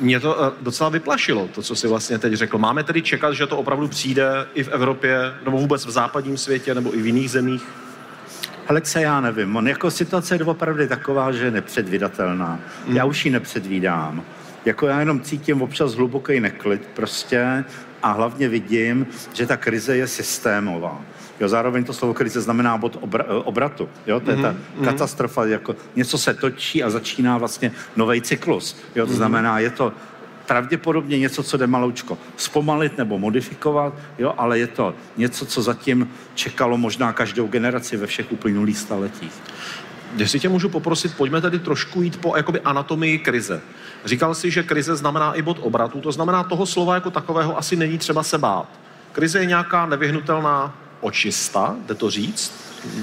mě 0.00 0.20
to 0.20 0.44
eh, 0.44 0.52
docela 0.60 0.90
vyplašilo, 0.90 1.48
to, 1.54 1.62
co 1.62 1.76
si 1.76 1.88
vlastně 1.88 2.18
teď 2.18 2.32
řekl. 2.32 2.58
Máme 2.58 2.84
tedy 2.84 3.02
čekat, 3.02 3.32
že 3.32 3.46
to 3.46 3.56
opravdu 3.56 3.88
přijde 3.88 4.46
i 4.54 4.62
v 4.62 4.68
Evropě, 4.68 5.18
nebo 5.44 5.58
vůbec 5.58 5.86
v 5.86 5.90
západním 5.90 6.36
světě, 6.36 6.74
nebo 6.74 6.94
i 6.94 7.02
v 7.02 7.06
jiných 7.06 7.30
zemích? 7.30 7.62
Alexe, 8.68 9.02
já 9.02 9.20
nevím. 9.20 9.56
On 9.56 9.68
jako 9.68 9.90
situace 9.90 10.34
je 10.34 10.44
opravdu 10.44 10.88
taková, 10.88 11.32
že 11.32 11.44
je 11.44 11.50
nepředvídatelná. 11.50 12.60
Mm. 12.86 12.96
Já 12.96 13.04
už 13.04 13.24
ji 13.24 13.30
nepředvídám. 13.30 14.24
Jako 14.68 14.86
já 14.86 15.00
jenom 15.00 15.20
cítím 15.20 15.62
občas 15.62 15.94
hluboký 15.94 16.40
neklid 16.40 16.88
prostě 16.94 17.64
a 18.02 18.12
hlavně 18.12 18.48
vidím, 18.48 19.06
že 19.32 19.46
ta 19.46 19.56
krize 19.56 19.96
je 19.96 20.06
systémová. 20.06 21.00
Jo, 21.40 21.48
zároveň 21.48 21.84
to 21.84 21.92
slovo 21.92 22.14
krize 22.14 22.40
znamená 22.40 22.76
bod 22.78 22.98
obra, 23.00 23.24
obratu. 23.44 23.88
Jo, 24.06 24.20
to 24.20 24.30
je 24.30 24.36
ta 24.36 24.52
mm-hmm. 24.52 24.84
katastrofa, 24.84 25.46
jako 25.46 25.76
něco 25.96 26.18
se 26.18 26.34
točí 26.34 26.82
a 26.82 26.90
začíná 26.90 27.38
vlastně 27.38 27.72
nový 27.96 28.20
cyklus. 28.20 28.76
Jo, 28.94 29.06
to 29.06 29.12
mm-hmm. 29.12 29.16
znamená, 29.16 29.58
je 29.58 29.70
to 29.70 29.92
pravděpodobně 30.46 31.18
něco, 31.18 31.42
co 31.42 31.56
jde 31.56 31.66
maloučko 31.66 32.18
zpomalit 32.36 32.98
nebo 32.98 33.18
modifikovat, 33.18 33.94
jo, 34.18 34.34
ale 34.36 34.58
je 34.58 34.66
to 34.66 34.94
něco, 35.16 35.46
co 35.46 35.62
zatím 35.62 36.10
čekalo 36.34 36.78
možná 36.78 37.12
každou 37.12 37.46
generaci 37.46 37.96
ve 37.96 38.06
všech 38.06 38.32
uplynulých 38.32 38.78
staletích. 38.78 39.32
Jestli 40.16 40.40
tě 40.40 40.48
můžu 40.48 40.68
poprosit, 40.68 41.16
pojďme 41.16 41.40
tedy 41.40 41.58
trošku 41.58 42.02
jít 42.02 42.20
po 42.20 42.36
jakoby 42.36 42.60
anatomii 42.60 43.18
krize. 43.18 43.60
Říkal 44.04 44.34
si, 44.34 44.50
že 44.50 44.62
krize 44.62 44.96
znamená 44.96 45.32
i 45.32 45.42
bod 45.42 45.58
obratu, 45.60 46.00
to 46.00 46.12
znamená 46.12 46.44
toho 46.44 46.66
slova 46.66 46.94
jako 46.94 47.10
takového 47.10 47.58
asi 47.58 47.76
není 47.76 47.98
třeba 47.98 48.22
se 48.22 48.38
bát. 48.38 48.68
Krize 49.12 49.38
je 49.38 49.46
nějaká 49.46 49.86
nevyhnutelná 49.86 50.74
očista, 51.00 51.76
jde 51.86 51.94
to 51.94 52.10
říct? 52.10 52.52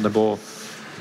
Nebo 0.02 0.40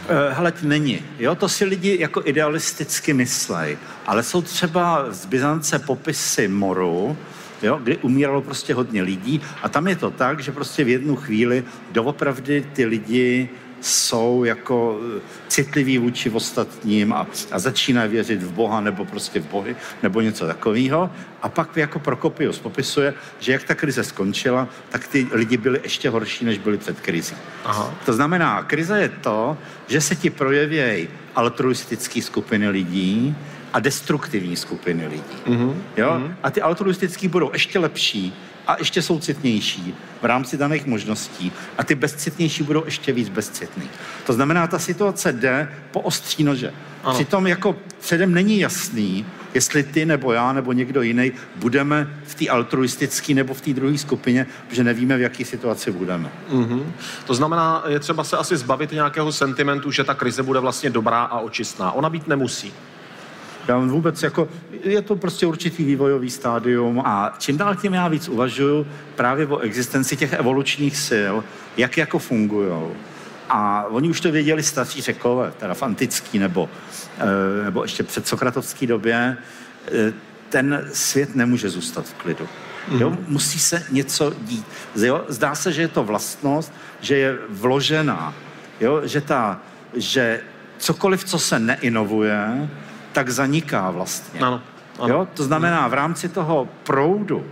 eh, 0.09 0.35
Hele, 0.35 0.53
není. 0.63 1.03
Jo, 1.19 1.35
to 1.35 1.49
si 1.49 1.65
lidi 1.65 1.97
jako 2.01 2.23
idealisticky 2.25 3.13
myslej. 3.13 3.79
Ale 4.07 4.23
jsou 4.23 4.43
třeba 4.43 5.07
z 5.11 5.27
Byzance 5.27 5.79
popisy 5.79 6.49
moru, 6.49 7.17
jo, 7.63 7.81
kdy 7.83 7.97
umíralo 7.97 8.43
prostě 8.43 8.75
hodně 8.75 9.03
lidí 9.03 9.41
a 9.63 9.69
tam 9.69 9.89
je 9.89 9.97
to 9.97 10.11
tak, 10.11 10.41
že 10.41 10.53
prostě 10.53 10.85
v 10.85 10.89
jednu 10.89 11.17
chvíli 11.17 11.65
doopravdy 11.93 12.67
ty 12.73 12.85
lidi 12.85 13.49
jsou 13.85 14.45
jako 14.45 15.01
eh, 15.17 15.21
citliví 15.49 15.99
vůči 15.99 16.31
ostatním 16.31 17.13
a, 17.13 17.27
a 17.51 17.59
začínají 17.59 18.11
věřit 18.11 18.43
v 18.43 18.53
Boha 18.53 18.81
nebo 18.81 19.05
prostě 19.05 19.41
v 19.41 19.47
Bohy 19.47 19.77
nebo 20.03 20.21
něco 20.21 20.47
takového. 20.47 21.11
A 21.43 21.49
pak 21.49 21.77
jako 21.77 21.99
Prokopius 21.99 22.59
popisuje, 22.59 23.15
že 23.39 23.53
jak 23.53 23.65
ta 23.65 23.75
krize 23.75 24.05
skončila, 24.05 24.69
tak 24.89 25.09
ty 25.09 25.27
lidi 25.33 25.57
byli 25.57 25.81
ještě 25.83 26.11
horší, 26.11 26.45
než 26.45 26.59
byli 26.59 26.79
před 26.79 27.01
krizí. 27.01 27.37
Aha. 27.65 27.95
To 28.07 28.13
znamená, 28.13 28.63
krize 28.63 29.01
je 29.01 29.09
to, 29.09 29.57
že 29.87 30.01
se 30.01 30.17
ti 30.17 30.31
projevějí 30.31 31.09
altruistické 31.35 32.23
skupiny 32.23 32.69
lidí, 32.69 33.37
a 33.75 33.81
destruktivní 33.81 34.57
skupiny 34.57 35.07
lidí. 35.07 35.37
Mm-hmm. 35.47 35.75
Jo? 35.97 36.11
Mm-hmm. 36.11 36.35
A 36.43 36.51
ty 36.51 36.63
altruistický 36.63 37.29
budou 37.29 37.51
ještě 37.53 37.79
lepší 37.79 38.35
a 38.67 38.77
ještě 38.79 39.03
soucitnější 39.03 39.95
v 40.23 40.25
rámci 40.25 40.57
daných 40.57 40.87
možností 40.87 41.53
a 41.79 41.85
ty 41.85 41.95
bezcitnější 41.95 42.63
budou 42.63 42.85
ještě 42.85 43.13
víc 43.13 43.29
bezcitný. 43.29 43.89
To 44.27 44.33
znamená, 44.33 44.67
ta 44.67 44.79
situace 44.79 45.33
jde 45.33 45.69
po 45.91 46.01
ostří 46.01 46.45
nože. 46.45 46.73
Ano. 47.05 47.15
Přitom 47.15 47.47
jako 47.47 47.77
předem 48.01 48.35
není 48.35 48.59
jasný, 48.59 49.27
jestli 49.55 49.83
ty 49.83 50.07
nebo 50.07 50.33
já 50.33 50.53
nebo 50.53 50.73
někdo 50.73 51.03
jiný 51.03 51.33
budeme 51.57 52.15
v 52.25 52.35
té 52.35 52.49
altruistické 52.49 53.35
nebo 53.35 53.55
v 53.55 53.61
té 53.61 53.73
druhé 53.73 53.99
skupině, 53.99 54.47
protože 54.69 54.85
nevíme, 54.85 55.17
v 55.17 55.21
jaké 55.21 55.45
situaci 55.45 55.93
budeme. 55.93 56.31
Mm-hmm. 56.51 56.83
To 57.27 57.35
znamená, 57.35 57.85
je 57.89 58.01
třeba 58.01 58.25
se 58.25 58.37
asi 58.37 58.57
zbavit 58.57 58.93
nějakého 58.93 59.33
sentimentu, 59.33 59.91
že 59.91 60.05
ta 60.05 60.15
krize 60.15 60.43
bude 60.43 60.61
vlastně 60.61 60.91
dobrá 60.91 61.23
a 61.23 61.39
očistná. 61.39 61.93
Ona 61.93 62.11
být 62.11 62.29
nemusí. 62.29 62.73
Já 63.69 63.79
vůbec 63.79 64.23
jako, 64.23 64.49
je 64.83 65.03
to 65.03 65.17
prostě 65.17 65.47
určitý 65.47 65.85
vývojový 65.85 66.31
stádium 66.31 67.03
a 67.05 67.35
čím 67.39 67.57
dál 67.57 67.75
tím 67.75 67.95
já 67.95 68.09
víc 68.09 68.29
uvažuju 68.29 68.87
právě 69.17 69.47
o 69.47 69.59
existenci 69.59 70.17
těch 70.17 70.33
evolučních 70.33 70.97
sil, 71.09 71.35
jak 71.77 71.97
jako 71.97 72.19
fungují. 72.19 72.71
A 73.49 73.85
oni 73.91 74.09
už 74.09 74.21
to 74.21 74.33
věděli 74.33 74.63
staří 74.63 75.03
řekové, 75.03 75.53
teda 75.59 75.75
v 75.75 75.83
antický 75.83 76.39
nebo, 76.39 76.69
eh, 77.19 77.65
nebo 77.65 77.83
ještě 77.83 78.03
před 78.03 78.27
sokratovské 78.27 78.87
době, 78.87 79.37
eh, 79.93 80.13
ten 80.49 80.89
svět 80.93 81.35
nemůže 81.35 81.69
zůstat 81.71 82.07
v 82.07 82.15
klidu. 82.15 82.49
Mm. 82.89 83.01
Jo? 83.01 83.17
Musí 83.29 83.59
se 83.59 83.83
něco 83.91 84.33
dít. 84.41 84.67
Jo? 84.97 85.25
Zdá 85.29 85.55
se, 85.55 85.73
že 85.73 85.83
je 85.83 85.89
to 85.89 86.05
vlastnost, 86.05 86.73
že 87.01 87.17
je 87.17 87.39
vložená, 87.49 88.35
jo? 88.81 89.01
Že, 89.05 89.21
ta, 89.21 89.61
že 89.95 90.41
cokoliv, 90.79 91.25
co 91.25 91.39
se 91.39 91.59
neinovuje, 91.59 92.69
tak 93.15 93.31
zaniká 93.31 93.91
vlastně. 93.91 94.41
Ano, 94.41 94.63
ano. 94.99 95.15
Jo? 95.15 95.29
To 95.35 95.43
znamená, 95.45 95.89
v 95.89 95.95
rámci 95.95 96.29
toho 96.29 96.69
proudu, 96.83 97.47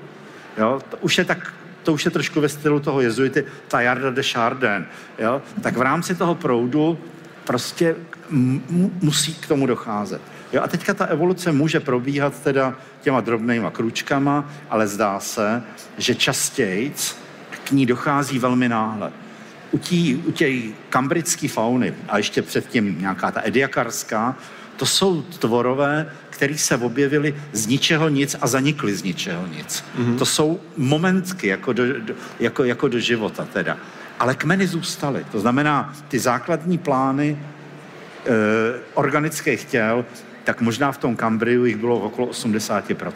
jo, 0.59 0.81
to 0.91 0.97
už 1.01 1.19
je 1.19 1.25
tak 1.25 1.55
to 1.83 1.93
už 1.93 2.05
je 2.05 2.11
trošku 2.11 2.41
ve 2.41 2.49
stylu 2.49 2.81
toho 2.81 3.01
jezuity, 3.01 3.45
ta 3.69 3.81
Jarda 3.81 4.11
de 4.11 4.23
Chardin, 4.23 4.87
jo? 5.19 5.43
tak 5.63 5.77
v 5.77 5.83
rámci 5.83 6.15
toho 6.15 6.35
proudu 6.35 6.99
prostě 7.45 7.97
musí 9.03 9.35
k 9.35 9.47
tomu 9.47 9.67
docházet. 9.67 10.23
Jo? 10.53 10.63
A 10.63 10.69
teďka 10.69 10.95
ta 10.95 11.05
evoluce 11.05 11.53
může 11.53 11.81
probíhat 11.81 12.41
teda 12.43 12.75
těma 13.01 13.21
drobnýma 13.21 13.71
kručkama, 13.71 14.45
ale 14.71 14.87
zdá 14.87 15.21
se, 15.21 15.63
že 15.99 16.15
častěji 16.15 16.95
k 17.65 17.71
ní 17.71 17.87
dochází 17.87 18.39
velmi 18.39 18.69
náhle. 18.69 19.13
U, 19.71 19.79
tí, 19.79 20.17
u 20.17 20.33
té 20.33 20.47
kambrické 20.91 21.49
fauny 21.49 21.95
a 22.09 22.19
ještě 22.19 22.43
předtím 22.43 23.01
nějaká 23.01 23.31
ta 23.31 23.41
ediakarská, 23.45 24.37
to 24.83 24.87
jsou 24.87 25.23
tvorové, 25.23 26.11
který 26.31 26.59
se 26.59 26.77
objevili 26.77 27.35
z 27.53 27.67
ničeho 27.67 28.09
nic 28.09 28.37
a 28.41 28.47
zanikli 28.47 28.95
z 28.95 29.03
ničeho 29.03 29.47
nic. 29.47 29.85
Mm-hmm. 29.99 30.19
To 30.19 30.27
jsou 30.27 30.61
momentky 30.77 31.47
jako 31.47 31.73
do, 31.73 32.01
do, 32.01 32.15
jako, 32.41 32.65
jako 32.65 32.89
do 32.89 32.99
života 32.99 33.47
teda. 33.53 33.77
Ale 34.19 34.35
kmeny 34.35 34.67
zůstaly. 34.67 35.27
To 35.33 35.41
znamená, 35.41 35.95
ty 36.09 36.19
základní 36.19 36.79
plány 36.79 37.39
e, 37.39 38.31
organických 38.95 39.65
těl 39.65 40.05
tak 40.45 40.61
možná 40.61 40.93
v 40.93 40.99
tom 40.99 41.17
Kambriu 41.17 41.65
jich 41.65 41.77
bylo 41.77 41.99
okolo 41.99 42.27
80%. 42.27 43.15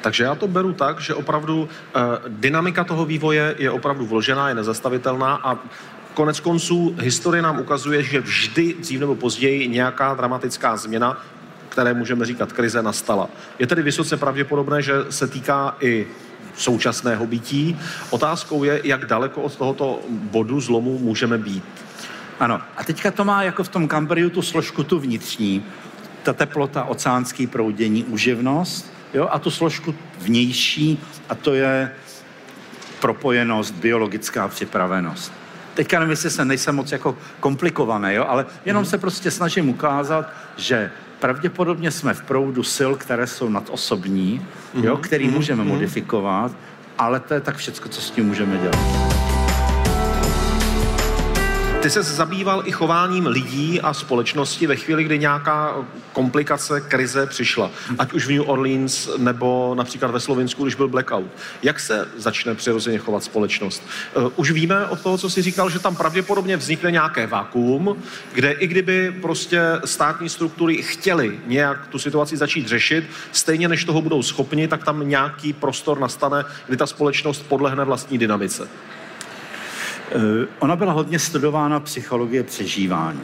Takže 0.00 0.24
já 0.24 0.34
to 0.34 0.48
beru 0.48 0.72
tak, 0.72 1.00
že 1.00 1.14
opravdu 1.14 1.68
e, 1.68 2.00
dynamika 2.28 2.84
toho 2.84 3.04
vývoje 3.04 3.54
je 3.58 3.70
opravdu 3.70 4.06
vložená, 4.06 4.48
je 4.48 4.54
nezastavitelná 4.54 5.34
a 5.34 5.58
Konec 6.14 6.40
konců 6.40 6.94
historie 7.00 7.42
nám 7.42 7.60
ukazuje, 7.60 8.02
že 8.02 8.20
vždy 8.20 8.74
dřív 8.78 9.00
nebo 9.00 9.14
později 9.14 9.68
nějaká 9.68 10.14
dramatická 10.14 10.76
změna, 10.76 11.22
které 11.68 11.94
můžeme 11.94 12.26
říkat 12.26 12.52
krize, 12.52 12.82
nastala. 12.82 13.28
Je 13.58 13.66
tedy 13.66 13.82
vysoce 13.82 14.16
pravděpodobné, 14.16 14.82
že 14.82 14.92
se 15.10 15.26
týká 15.26 15.76
i 15.80 16.06
současného 16.56 17.26
bytí. 17.26 17.78
Otázkou 18.10 18.64
je, 18.64 18.80
jak 18.84 19.06
daleko 19.06 19.42
od 19.42 19.56
tohoto 19.56 20.00
bodu 20.08 20.60
zlomu 20.60 20.98
můžeme 20.98 21.38
být. 21.38 21.64
Ano, 22.40 22.60
a 22.76 22.84
teďka 22.84 23.10
to 23.10 23.24
má 23.24 23.42
jako 23.42 23.64
v 23.64 23.68
tom 23.68 23.88
Cambriu 23.88 24.30
tu 24.30 24.42
složku 24.42 24.84
tu 24.84 24.98
vnitřní, 24.98 25.64
ta 26.22 26.32
teplota, 26.32 26.84
oceánský 26.84 27.46
proudění, 27.46 28.04
uživnost, 28.04 28.92
jo, 29.14 29.28
a 29.30 29.38
tu 29.38 29.50
složku 29.50 29.94
vnější, 30.18 30.98
a 31.28 31.34
to 31.34 31.54
je 31.54 31.92
propojenost, 33.00 33.74
biologická 33.74 34.48
připravenost 34.48 35.41
teďka 35.74 35.98
nevím, 35.98 36.10
jestli 36.10 36.30
se 36.30 36.44
nejsem 36.44 36.74
moc 36.74 36.92
jako 36.92 37.16
komplikovaný, 37.40 38.14
jo, 38.14 38.24
ale 38.28 38.46
jenom 38.64 38.82
mm. 38.82 38.86
se 38.86 38.98
prostě 38.98 39.30
snažím 39.30 39.68
ukázat, 39.68 40.30
že 40.56 40.90
pravděpodobně 41.20 41.90
jsme 41.90 42.14
v 42.14 42.22
proudu 42.22 42.62
sil, 42.76 42.90
které 42.96 43.26
jsou 43.26 43.48
nadosobní, 43.48 44.46
jo, 44.74 44.96
který 44.96 45.28
mm. 45.28 45.34
můžeme 45.34 45.64
modifikovat, 45.64 46.52
ale 46.98 47.20
to 47.20 47.34
je 47.34 47.40
tak 47.40 47.56
všecko, 47.56 47.88
co 47.88 48.00
s 48.00 48.10
tím 48.10 48.26
můžeme 48.26 48.58
dělat. 48.58 48.78
Ty 51.82 51.90
se 51.90 52.02
zabýval 52.02 52.62
i 52.66 52.72
chováním 52.72 53.26
lidí 53.26 53.80
a 53.80 53.94
společnosti 53.94 54.66
ve 54.66 54.76
chvíli, 54.76 55.04
kdy 55.04 55.18
nějaká 55.18 55.74
komplikace, 56.12 56.80
krize 56.80 57.26
přišla. 57.26 57.70
Ať 57.98 58.12
už 58.12 58.26
v 58.26 58.30
New 58.30 58.50
Orleans 58.50 59.08
nebo 59.16 59.74
například 59.74 60.10
ve 60.10 60.20
Slovensku, 60.20 60.62
když 60.62 60.74
byl 60.74 60.88
blackout. 60.88 61.26
Jak 61.62 61.80
se 61.80 62.08
začne 62.16 62.54
přirozeně 62.54 62.98
chovat 62.98 63.24
společnost? 63.24 63.82
Uh, 64.16 64.32
už 64.36 64.50
víme 64.50 64.86
od 64.86 65.00
toho, 65.00 65.18
co 65.18 65.30
jsi 65.30 65.42
říkal, 65.42 65.70
že 65.70 65.78
tam 65.78 65.96
pravděpodobně 65.96 66.56
vznikne 66.56 66.90
nějaké 66.90 67.26
vakuum, 67.26 68.02
kde 68.32 68.52
i 68.52 68.66
kdyby 68.66 69.14
prostě 69.22 69.60
státní 69.84 70.28
struktury 70.28 70.82
chtěly 70.82 71.40
nějak 71.46 71.86
tu 71.86 71.98
situaci 71.98 72.36
začít 72.36 72.68
řešit, 72.68 73.04
stejně 73.32 73.68
než 73.68 73.84
toho 73.84 74.02
budou 74.02 74.22
schopni, 74.22 74.68
tak 74.68 74.84
tam 74.84 75.08
nějaký 75.08 75.52
prostor 75.52 76.00
nastane, 76.00 76.44
kdy 76.66 76.76
ta 76.76 76.86
společnost 76.86 77.46
podlehne 77.48 77.84
vlastní 77.84 78.18
dynamice. 78.18 78.68
Eh, 80.14 80.46
ona 80.58 80.76
byla 80.76 80.92
hodně 80.92 81.18
studována 81.18 81.80
psychologie 81.80 82.42
přežívání. 82.42 83.20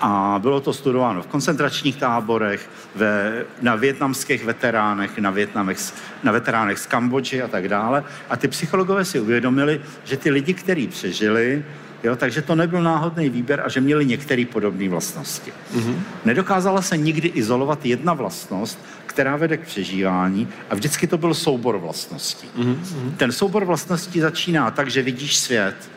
A 0.00 0.38
bylo 0.42 0.60
to 0.60 0.72
studováno 0.72 1.22
v 1.22 1.26
koncentračních 1.26 1.96
táborech, 1.96 2.70
ve, 2.94 3.44
na 3.62 3.74
větnamských 3.74 4.44
veteránech, 4.44 5.18
na, 5.18 5.30
větnamech, 5.30 5.78
na 6.22 6.32
veteránech 6.32 6.78
z 6.78 6.86
Kambodži 6.86 7.42
a 7.42 7.48
tak 7.48 7.68
dále. 7.68 8.04
A 8.30 8.36
ty 8.36 8.48
psychologové 8.48 9.04
si 9.04 9.20
uvědomili, 9.20 9.80
že 10.04 10.16
ty 10.16 10.30
lidi, 10.30 10.54
kteří 10.54 10.88
přežili, 10.88 11.64
Jo, 12.02 12.16
takže 12.16 12.42
to 12.42 12.54
nebyl 12.54 12.82
náhodný 12.82 13.28
výběr 13.28 13.62
a 13.64 13.68
že 13.68 13.80
měli 13.80 14.06
některé 14.06 14.44
podobné 14.52 14.88
vlastnosti. 14.88 15.52
Mm-hmm. 15.74 15.94
Nedokázala 16.24 16.82
se 16.82 16.96
nikdy 16.96 17.28
izolovat 17.28 17.86
jedna 17.86 18.14
vlastnost, 18.14 18.78
která 19.06 19.36
vede 19.36 19.56
k 19.56 19.66
přežívání 19.66 20.48
a 20.70 20.74
vždycky 20.74 21.06
to 21.06 21.18
byl 21.18 21.34
soubor 21.34 21.78
vlastností. 21.78 22.48
Mm-hmm. 22.58 22.76
Ten 23.16 23.32
soubor 23.32 23.64
vlastností 23.64 24.20
začíná 24.20 24.70
tak, 24.70 24.90
že 24.90 25.02
vidíš 25.02 25.36
svět, 25.36 25.90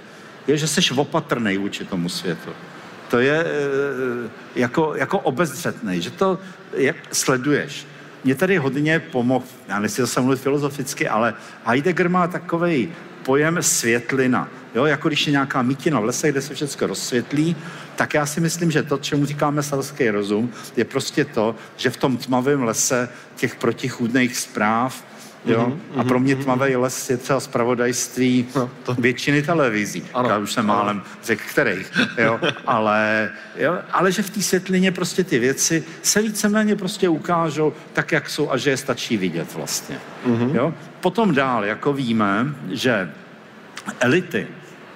je, 0.48 0.58
že 0.58 0.67
jsi 0.67 0.93
opatrný 0.96 1.58
vůči 1.58 1.86
tomu 1.86 2.10
světu. 2.10 2.50
To 3.12 3.20
je 3.20 3.46
eh, 3.46 4.30
jako, 4.56 4.94
jako 4.96 5.20
obezřetný, 5.20 6.01
že 6.01 6.12
to 6.12 6.39
jak 6.74 6.96
sleduješ. 7.12 7.88
Mě 8.24 8.36
tady 8.36 8.58
hodně 8.58 9.00
pomohl, 9.00 9.46
já 9.68 9.80
nechci 9.80 10.01
zase 10.01 10.22
mluvit 10.22 10.39
filozoficky, 10.39 11.08
ale 11.08 11.34
Heidegger 11.65 12.10
má 12.10 12.27
takový 12.27 12.91
pojem 13.24 13.58
světlina. 13.62 14.48
Jo, 14.75 14.86
jako 14.86 15.08
když 15.08 15.27
je 15.27 15.32
nějaká 15.32 15.62
mítina 15.62 16.00
v 16.00 16.06
lese, 16.06 16.32
kde 16.32 16.41
se 16.41 16.56
všechno 16.56 16.88
rozsvětlí, 16.88 17.56
tak 17.96 18.13
já 18.13 18.25
si 18.25 18.39
myslím, 18.39 18.72
že 18.72 18.84
to, 18.84 18.98
čemu 18.98 19.25
říkáme 19.25 19.63
selský 19.63 20.10
rozum, 20.10 20.51
je 20.77 20.86
prostě 20.86 21.25
to, 21.25 21.56
že 21.77 21.89
v 21.89 21.98
tom 21.98 22.18
tmavém 22.18 22.63
lese 22.63 23.10
těch 23.36 23.56
protichůdných 23.56 24.38
zpráv 24.38 25.03
Jo? 25.45 25.67
Mm-hmm, 25.67 26.00
a 26.00 26.03
pro 26.03 26.19
mě 26.19 26.36
mhm, 26.36 26.43
tmavý 26.43 26.75
les 26.75 27.10
je 27.10 27.17
třeba 27.17 27.39
zpravodajství 27.39 28.48
no, 28.55 28.69
to... 28.83 28.93
většiny 28.93 29.41
televizí. 29.41 30.03
Ano, 30.13 30.29
Já 30.29 30.38
už 30.38 30.53
jsem 30.53 30.71
ano. 30.71 30.79
málem 30.79 31.01
řekl, 31.24 31.43
kterých. 31.50 31.91
Jo? 32.17 32.39
ale, 32.67 33.29
jo? 33.55 33.77
ale 33.91 34.12
že 34.12 34.21
v 34.21 34.29
té 34.29 34.41
světlině 34.41 34.91
prostě 34.91 35.24
ty 35.24 35.39
věci 35.39 35.83
se 36.01 36.21
víceméně 36.21 36.75
prostě 36.75 37.10
ukážou 37.10 37.74
tak, 37.93 38.12
jak 38.12 38.29
jsou 38.29 38.51
a 38.51 38.57
že 38.57 38.69
je 38.69 38.77
stačí 38.77 39.17
vidět 39.17 39.53
vlastně. 39.55 40.00
Mm-hmm. 40.27 40.55
Jo? 40.55 40.74
Potom 41.00 41.33
dál, 41.33 41.65
jako 41.65 41.93
víme, 41.93 42.45
že 42.69 43.12
elity 44.00 44.48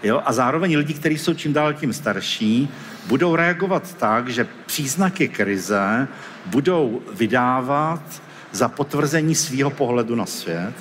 jo? 0.03 0.21
a 0.25 0.33
zároveň 0.33 0.77
lidi, 0.77 0.93
kteří 0.93 1.17
jsou 1.17 1.33
čím 1.33 1.53
dál 1.53 1.73
tím 1.73 1.93
starší, 1.93 2.69
budou 3.07 3.35
reagovat 3.35 3.93
tak, 3.97 4.29
že 4.29 4.47
příznaky 4.65 5.27
krize 5.27 6.07
budou 6.45 7.01
vydávat 7.13 8.21
za 8.55 8.67
potvrzení 8.67 9.35
svého 9.35 9.69
pohledu 9.69 10.15
na 10.15 10.25
svět 10.25 10.73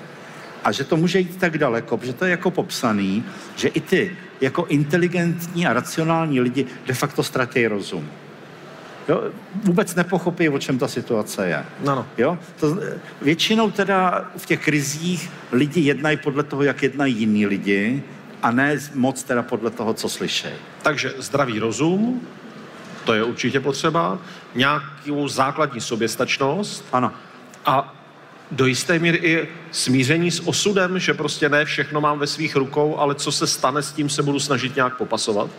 a 0.64 0.72
že 0.72 0.84
to 0.84 0.96
může 0.96 1.18
jít 1.18 1.36
tak 1.36 1.58
daleko, 1.58 1.96
protože 1.96 2.12
to 2.12 2.24
je 2.24 2.30
jako 2.30 2.50
popsaný, 2.50 3.24
že 3.56 3.68
i 3.68 3.80
ty 3.80 4.16
jako 4.40 4.66
inteligentní 4.68 5.66
a 5.66 5.72
racionální 5.72 6.40
lidi 6.40 6.66
de 6.86 6.94
facto 6.94 7.22
ztratí 7.22 7.66
rozum. 7.66 8.08
Jo? 9.08 9.22
Vůbec 9.62 9.94
nepochopí, 9.94 10.48
o 10.48 10.58
čem 10.58 10.78
ta 10.78 10.88
situace 10.88 11.48
je. 11.48 11.64
Ano. 11.86 12.06
Jo? 12.18 12.38
To, 12.60 12.78
většinou 13.22 13.70
teda 13.70 14.30
v 14.36 14.46
těch 14.46 14.64
krizích 14.64 15.30
lidi 15.52 15.80
jednají 15.80 16.16
podle 16.16 16.42
toho, 16.42 16.62
jak 16.62 16.82
jednají 16.82 17.14
jiní 17.14 17.46
lidi 17.46 18.02
a 18.42 18.50
ne 18.50 18.78
moc 18.94 19.22
teda 19.22 19.42
podle 19.42 19.70
toho, 19.70 19.94
co 19.94 20.08
slyšejí. 20.08 20.54
Takže 20.82 21.14
zdravý 21.18 21.58
rozum, 21.58 22.20
to 23.04 23.14
je 23.14 23.24
určitě 23.24 23.60
potřeba, 23.60 24.18
nějakou 24.54 25.28
základní 25.28 25.80
soběstačnost 25.80 26.84
Ano. 26.92 27.12
A 27.66 27.94
do 28.50 28.66
jisté 28.66 28.98
míry 28.98 29.18
i 29.22 29.48
smíření 29.70 30.30
s 30.30 30.46
osudem, 30.48 30.98
že 30.98 31.14
prostě 31.14 31.48
ne 31.48 31.64
všechno 31.64 32.00
mám 32.00 32.18
ve 32.18 32.26
svých 32.26 32.56
rukou, 32.56 32.98
ale 32.98 33.14
co 33.14 33.32
se 33.32 33.46
stane, 33.46 33.82
s 33.82 33.92
tím 33.92 34.08
se 34.08 34.22
budu 34.22 34.40
snažit 34.40 34.76
nějak 34.76 34.96
popasovat. 34.96 35.50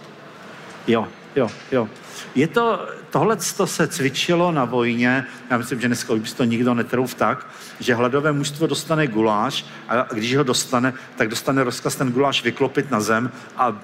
Jo, 0.88 1.08
jo, 1.36 1.52
jo. 1.72 1.90
Je 2.36 2.48
to, 2.48 2.88
tohle 3.10 3.38
se 3.66 3.88
cvičilo 3.88 4.52
na 4.52 4.66
vojně, 4.66 5.26
já 5.50 5.58
myslím, 5.58 5.82
že 5.82 5.88
dneska 5.88 6.14
už 6.14 6.20
by 6.20 6.30
to 6.30 6.44
nikdo 6.44 6.74
netrouf 6.74 7.14
tak, 7.14 7.48
že 7.80 7.96
hladové 7.96 8.32
mužstvo 8.32 8.68
dostane 8.68 9.08
guláš 9.08 9.66
a 9.88 10.14
když 10.14 10.36
ho 10.36 10.44
dostane, 10.44 10.94
tak 11.16 11.28
dostane 11.28 11.64
rozkaz 11.64 11.96
ten 11.96 12.12
guláš 12.12 12.44
vyklopit 12.44 12.92
na 12.92 13.00
zem 13.00 13.32
a 13.58 13.82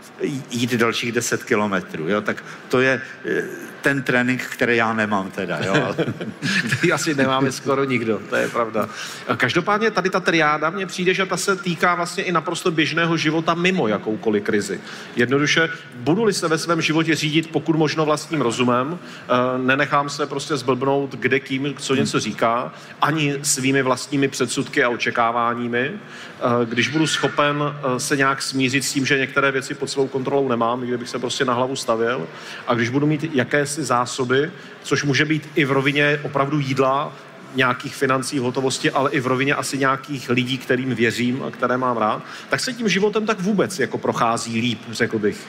jít 0.52 0.74
dalších 0.74 1.12
10 1.12 1.44
kilometrů. 1.44 2.10
Jo? 2.10 2.22
Tak 2.22 2.44
to 2.70 2.82
je 2.82 3.02
eh, 3.26 3.44
ten 3.82 4.04
trénink, 4.04 4.42
který 4.42 4.78
já 4.78 4.94
nemám 4.94 5.32
teda. 5.32 5.60
Jo? 5.66 5.96
Který 6.78 6.94
asi 6.94 7.16
nemáme 7.16 7.52
skoro 7.52 7.84
nikdo, 7.84 8.22
to 8.30 8.36
je 8.36 8.50
pravda. 8.50 8.90
Každopádně 9.38 9.92
tady 9.92 10.10
ta 10.10 10.20
triáda 10.20 10.70
mně 10.70 10.86
přijde, 10.86 11.14
že 11.14 11.26
ta 11.26 11.38
se 11.38 11.56
týká 11.56 11.96
vlastně 11.96 12.24
i 12.24 12.32
naprosto 12.32 12.72
běžného 12.72 13.18
života 13.18 13.54
mimo 13.54 13.88
jakoukoliv 13.88 14.44
krizi. 14.44 14.82
Jednoduše, 15.16 15.70
budu-li 15.96 16.34
se 16.34 16.48
ve 16.48 16.58
svém 16.58 16.82
životě 16.82 17.16
řídit 17.16 17.41
pokud 17.48 17.76
možno 17.76 18.06
vlastním 18.06 18.42
rozumem, 18.42 19.00
eh, 19.00 19.58
nenechám 19.58 20.10
se 20.10 20.26
prostě 20.26 20.58
zblbnout 20.58 21.16
kde 21.16 21.40
kým, 21.40 21.74
co 21.78 21.96
něco 21.96 22.20
říká, 22.20 22.74
ani 23.02 23.36
svými 23.42 23.82
vlastními 23.82 24.28
předsudky 24.28 24.84
a 24.84 24.90
očekáváními, 24.90 25.92
eh, 25.92 26.66
když 26.66 26.88
budu 26.88 27.08
schopen 27.08 27.64
eh, 27.64 28.00
se 28.00 28.18
nějak 28.18 28.42
smířit 28.42 28.84
s 28.84 28.94
tím, 28.94 29.06
že 29.06 29.18
některé 29.18 29.52
věci 29.52 29.74
pod 29.74 29.90
svou 29.90 30.08
kontrolou 30.08 30.48
nemám, 30.48 30.82
kdybych 30.82 31.10
se 31.10 31.20
prostě 31.20 31.46
na 31.46 31.54
hlavu 31.54 31.76
stavěl, 31.76 32.28
a 32.68 32.74
když 32.74 32.90
budu 32.90 33.08
mít 33.08 33.26
jakési 33.34 33.84
zásoby, 33.84 34.52
což 34.84 35.04
může 35.04 35.26
být 35.26 35.50
i 35.56 35.66
v 35.66 35.72
rovině 35.72 36.20
opravdu 36.24 36.60
jídla, 36.60 37.14
nějakých 37.56 37.96
financí, 37.96 38.40
hotovosti, 38.40 38.92
ale 38.92 39.12
i 39.12 39.20
v 39.20 39.28
rovině 39.28 39.56
asi 39.56 39.78
nějakých 39.78 40.30
lidí, 40.30 40.58
kterým 40.58 40.96
věřím 40.96 41.44
a 41.44 41.52
které 41.52 41.78
mám 41.78 41.98
rád, 41.98 42.24
tak 42.50 42.60
se 42.60 42.74
tím 42.74 42.90
životem 42.90 43.26
tak 43.26 43.40
vůbec 43.40 43.80
jako 43.80 43.98
prochází 43.98 44.62
líp, 44.62 44.80
řekl 44.92 45.20
bych. 45.20 45.48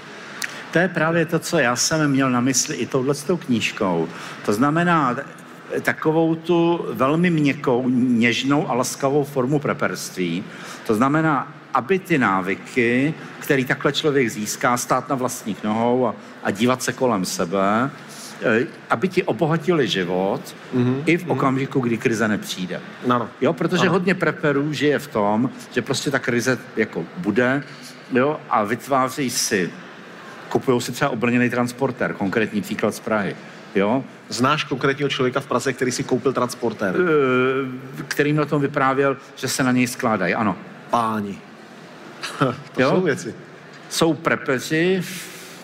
To 0.72 0.78
je 0.78 0.88
právě 0.88 1.26
to, 1.26 1.38
co 1.38 1.58
já 1.58 1.76
jsem 1.76 2.10
měl 2.10 2.30
na 2.30 2.40
mysli 2.40 2.76
i 2.76 2.86
touhle 2.86 3.14
knížkou. 3.38 4.08
To 4.44 4.52
znamená 4.52 5.16
takovou 5.82 6.34
tu 6.34 6.86
velmi 6.92 7.30
měkkou, 7.30 7.88
něžnou 7.88 8.70
a 8.70 8.74
laskavou 8.74 9.24
formu 9.24 9.58
preperství. 9.58 10.44
To 10.86 10.94
znamená, 10.94 11.54
aby 11.74 11.98
ty 11.98 12.18
návyky, 12.18 13.14
který 13.38 13.64
takhle 13.64 13.92
člověk 13.92 14.28
získá, 14.28 14.76
stát 14.76 15.08
na 15.08 15.16
vlastních 15.16 15.64
nohou 15.64 16.06
a, 16.06 16.14
a 16.42 16.50
dívat 16.50 16.82
se 16.82 16.92
kolem 16.92 17.24
sebe, 17.24 17.90
eh, 18.42 18.66
aby 18.90 19.08
ti 19.08 19.22
obohatili 19.22 19.88
život 19.88 20.54
mm-hmm. 20.74 21.02
i 21.06 21.16
v 21.16 21.30
okamžiku, 21.30 21.80
kdy 21.80 21.98
krize 21.98 22.28
nepřijde. 22.28 22.80
Ano. 23.08 23.28
Jo, 23.40 23.52
protože 23.52 23.82
ano. 23.82 23.92
hodně 23.92 24.14
preperů 24.14 24.72
žije 24.72 24.98
v 24.98 25.06
tom, 25.06 25.50
že 25.72 25.82
prostě 25.82 26.10
ta 26.10 26.18
krize 26.18 26.58
jako 26.76 27.04
bude 27.16 27.62
jo, 28.12 28.40
a 28.50 28.64
vytváří 28.64 29.30
si 29.30 29.70
kupují 30.52 30.80
si 30.80 30.92
třeba 30.92 31.11
obrněný 31.11 31.50
transporter, 31.50 32.12
konkrétní 32.12 32.62
příklad 32.62 32.94
z 32.94 33.00
Prahy. 33.00 33.37
Jo? 33.75 34.04
Znáš 34.28 34.64
konkrétního 34.64 35.09
člověka 35.09 35.40
v 35.40 35.47
Praze, 35.47 35.73
který 35.73 35.92
si 35.92 36.04
koupil 36.04 36.32
transporter? 36.32 36.94
E, 36.97 38.02
který 38.04 38.32
mi 38.32 38.40
o 38.40 38.47
tom 38.47 38.62
vyprávěl, 38.62 39.16
že 39.37 39.49
se 39.49 39.62
na 39.62 39.73
něj 39.73 39.87
skládají, 39.87 40.35
ano. 40.35 40.56
Páni. 40.90 41.38
to 42.75 42.82
jo? 42.82 42.90
jsou 42.90 43.00
věci. 43.00 43.35
Jsou 43.88 44.14
prepeři, 44.14 45.02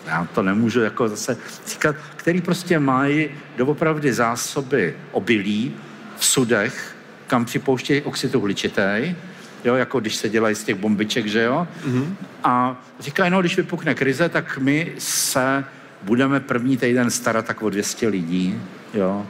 já 0.07 0.27
to 0.33 0.43
nemůžu 0.43 0.81
jako 0.81 1.09
zase 1.09 1.37
říkat, 1.67 1.95
který 2.15 2.41
prostě 2.41 2.79
mají 2.79 3.29
doopravdy 3.57 4.13
zásoby 4.13 4.95
obilí 5.11 5.75
v 6.17 6.25
sudech, 6.25 6.95
kam 7.27 7.45
připouštějí 7.45 8.01
oxid 8.01 8.35
uhličitý, 8.35 9.15
jo, 9.65 9.75
jako 9.75 9.99
když 9.99 10.15
se 10.15 10.29
dělají 10.29 10.55
z 10.55 10.63
těch 10.63 10.75
bombiček, 10.75 11.27
že 11.27 11.43
jo. 11.43 11.67
Mm-hmm. 11.87 12.13
A 12.43 12.81
říkají, 12.99 13.31
no, 13.31 13.39
když 13.39 13.57
vypukne 13.57 13.95
krize, 13.95 14.29
tak 14.29 14.57
my 14.57 14.91
se 14.97 15.63
budeme 16.03 16.39
první 16.39 16.77
týden 16.77 17.11
starat 17.11 17.45
tak 17.45 17.61
o 17.61 17.69
200 17.69 18.07
lidí, 18.07 18.61
jo. 18.93 19.25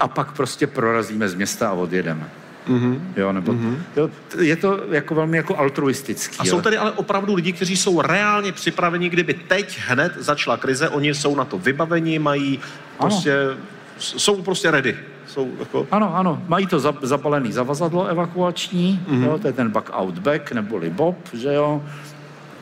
A 0.00 0.08
pak 0.08 0.32
prostě 0.32 0.66
prorazíme 0.66 1.28
z 1.28 1.34
města 1.34 1.68
a 1.68 1.72
odjedeme. 1.72 2.28
Mm-hmm. 2.68 3.00
Jo, 3.16 3.32
nebo, 3.32 3.52
mm-hmm. 3.52 3.76
jo, 3.96 4.10
je 4.40 4.56
to 4.56 4.80
jako 4.90 5.14
velmi 5.14 5.36
jako 5.36 5.56
altruistický. 5.56 6.36
A 6.38 6.44
jsou 6.44 6.60
tady 6.60 6.76
ale 6.76 6.90
opravdu 6.92 7.34
lidi, 7.34 7.52
kteří 7.52 7.76
jsou 7.76 8.00
reálně 8.00 8.52
připraveni, 8.52 9.08
kdyby 9.08 9.34
teď 9.34 9.80
hned 9.86 10.12
začala 10.16 10.56
krize, 10.56 10.88
oni 10.88 11.14
jsou 11.14 11.36
na 11.36 11.44
to 11.44 11.58
vybaveni, 11.58 12.18
mají 12.18 12.60
prostě, 12.98 13.42
ano. 13.42 13.56
jsou 13.98 14.42
prostě 14.42 14.70
ready. 14.70 14.96
Jsou 15.38 15.50
jako... 15.58 15.86
Ano, 15.90 16.16
ano, 16.16 16.42
mají 16.48 16.66
to 16.66 16.80
zapalený 17.02 17.52
zavazadlo 17.52 18.06
evakuační, 18.06 19.00
mm-hmm. 19.08 19.24
jo, 19.24 19.38
to 19.38 19.46
je 19.46 19.52
ten 19.52 19.68
back 19.68 19.90
out 19.92 20.18
back, 20.18 20.52
neboli 20.52 20.90
Bob, 20.90 21.16
že 21.32 21.54
jo, 21.54 21.82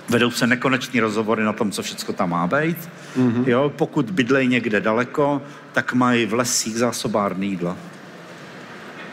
Vedou 0.08 0.30
se 0.30 0.46
nekoneční 0.46 1.00
rozhovory 1.00 1.44
na 1.44 1.52
tom, 1.52 1.70
co 1.70 1.82
všechno 1.82 2.14
tam 2.14 2.30
má 2.30 2.46
být. 2.46 2.88
Mm-hmm. 3.16 3.48
Jo, 3.48 3.72
pokud 3.76 4.10
bydlej 4.10 4.48
někde 4.48 4.80
daleko, 4.80 5.42
tak 5.72 5.92
mají 5.92 6.26
v 6.26 6.34
lesích 6.34 6.76
zásobárny 6.76 7.46
jídla. 7.46 7.76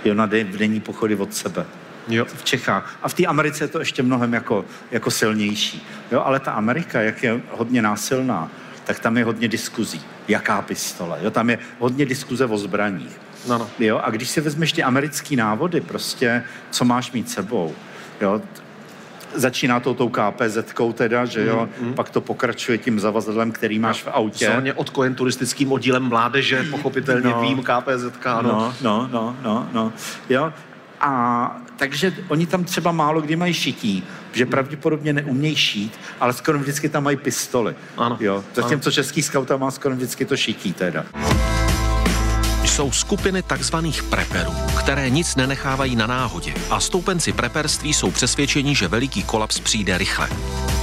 Jo, 0.05 0.13
na 0.13 0.25
den, 0.25 0.47
v 0.47 0.57
denní 0.57 0.79
pochody 0.79 1.15
od 1.15 1.33
sebe. 1.33 1.65
Jo. 2.07 2.25
V 2.25 2.43
Čechách. 2.43 2.95
A 3.03 3.09
v 3.09 3.13
té 3.13 3.25
Americe 3.25 3.63
je 3.63 3.67
to 3.67 3.79
ještě 3.79 4.03
mnohem 4.03 4.33
jako, 4.33 4.65
jako 4.91 5.11
silnější. 5.11 5.87
Jo, 6.11 6.21
ale 6.25 6.39
ta 6.39 6.51
Amerika, 6.51 7.01
jak 7.01 7.23
je 7.23 7.41
hodně 7.51 7.81
násilná, 7.81 8.51
tak 8.83 8.99
tam 8.99 9.17
je 9.17 9.23
hodně 9.23 9.47
diskuzí. 9.47 10.01
Jaká 10.27 10.61
pistole? 10.61 11.19
Jo, 11.21 11.31
tam 11.31 11.49
je 11.49 11.59
hodně 11.79 12.05
diskuze 12.05 12.45
o 12.45 12.57
zbraních. 12.57 13.19
No, 13.47 13.57
no. 13.57 13.69
Jo, 13.79 13.99
a 14.03 14.09
když 14.09 14.29
si 14.29 14.41
vezmeš 14.41 14.71
ty 14.71 14.83
americké 14.83 15.35
návody, 15.35 15.81
prostě, 15.81 16.43
co 16.71 16.85
máš 16.85 17.11
mít 17.11 17.29
sebou, 17.29 17.73
jo, 18.21 18.41
začíná 19.35 19.79
to 19.79 19.93
tou 19.93 20.09
kpz 20.09 20.57
teda, 20.93 21.25
že 21.25 21.45
jo, 21.45 21.69
mm, 21.81 21.87
mm. 21.87 21.93
pak 21.93 22.09
to 22.09 22.21
pokračuje 22.21 22.77
tím 22.77 22.99
zavazadlem, 22.99 23.51
který 23.51 23.79
máš 23.79 24.03
v 24.03 24.07
autě. 24.07 24.51
Zóně 24.55 24.73
odkojen 24.73 25.15
turistickým 25.15 25.71
oddílem 25.71 26.03
mládeže, 26.03 26.63
pochopitelně 26.71 27.29
no, 27.29 27.41
vím 27.41 27.63
KPZ, 27.63 28.25
ano. 28.25 28.49
No, 28.49 28.73
no, 28.81 29.09
no, 29.11 29.35
no, 29.43 29.67
no, 29.73 29.93
jo. 30.29 30.53
A 30.99 31.61
takže 31.77 32.13
oni 32.27 32.45
tam 32.45 32.63
třeba 32.63 32.91
málo 32.91 33.21
kdy 33.21 33.35
mají 33.35 33.53
šití, 33.53 34.03
že 34.33 34.45
pravděpodobně 34.45 35.13
neumějí 35.13 35.55
šít, 35.55 35.99
ale 36.19 36.33
skoro 36.33 36.59
vždycky 36.59 36.89
tam 36.89 37.03
mají 37.03 37.17
pistoli. 37.17 37.75
Ano. 37.97 38.17
Jo. 38.19 38.43
Zatímco 38.53 38.91
český 38.91 39.21
skauta 39.21 39.57
má 39.57 39.71
skoro 39.71 39.95
vždycky 39.95 40.25
to 40.25 40.37
šití 40.37 40.73
teda 40.73 41.05
jsou 42.73 42.91
skupiny 42.91 43.43
takzvaných 43.43 44.03
preperů, 44.03 44.53
které 44.79 45.09
nic 45.09 45.35
nenechávají 45.35 45.95
na 45.95 46.07
náhodě 46.07 46.53
a 46.69 46.79
stoupenci 46.79 47.33
preperství 47.33 47.93
jsou 47.93 48.11
přesvědčeni, 48.11 48.75
že 48.75 48.87
veliký 48.87 49.23
kolaps 49.23 49.59
přijde 49.59 49.97
rychle. 49.97 50.29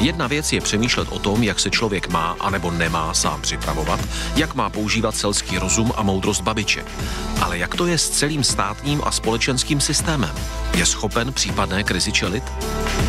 Jedna 0.00 0.26
věc 0.26 0.52
je 0.52 0.60
přemýšlet 0.60 1.08
o 1.12 1.18
tom, 1.18 1.42
jak 1.42 1.60
se 1.60 1.70
člověk 1.70 2.08
má 2.08 2.36
anebo 2.40 2.70
nemá 2.70 3.14
sám 3.14 3.42
připravovat, 3.42 4.00
jak 4.36 4.54
má 4.54 4.70
používat 4.70 5.16
selský 5.16 5.58
rozum 5.58 5.92
a 5.96 6.02
moudrost 6.02 6.42
babiček. 6.42 6.86
Ale 7.40 7.58
jak 7.58 7.74
to 7.74 7.86
je 7.86 7.98
s 7.98 8.10
celým 8.10 8.44
státním 8.44 9.00
a 9.04 9.10
společenským 9.10 9.80
systémem? 9.80 10.34
Je 10.74 10.86
schopen 10.86 11.32
případné 11.32 11.82
krizi 11.82 12.12
čelit? 12.12 12.44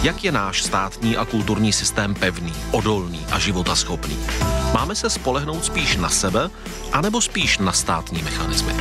Jak 0.04 0.24
je 0.24 0.32
náš 0.32 0.64
státní 0.64 1.18
a 1.18 1.26
kulturní 1.26 1.74
systém 1.74 2.16
pevný, 2.16 2.54
odolný 2.72 3.26
a 3.32 3.40
životaschopný? 3.40 4.18
Máme 4.74 4.96
se 4.96 5.10
spolehnout 5.10 5.66
spíš 5.66 5.98
na 5.98 6.10
sebe, 6.10 6.50
anebo 6.94 7.22
spíš 7.22 7.58
na 7.58 7.72
státní 7.72 8.22
mechanizmy? 8.22 8.74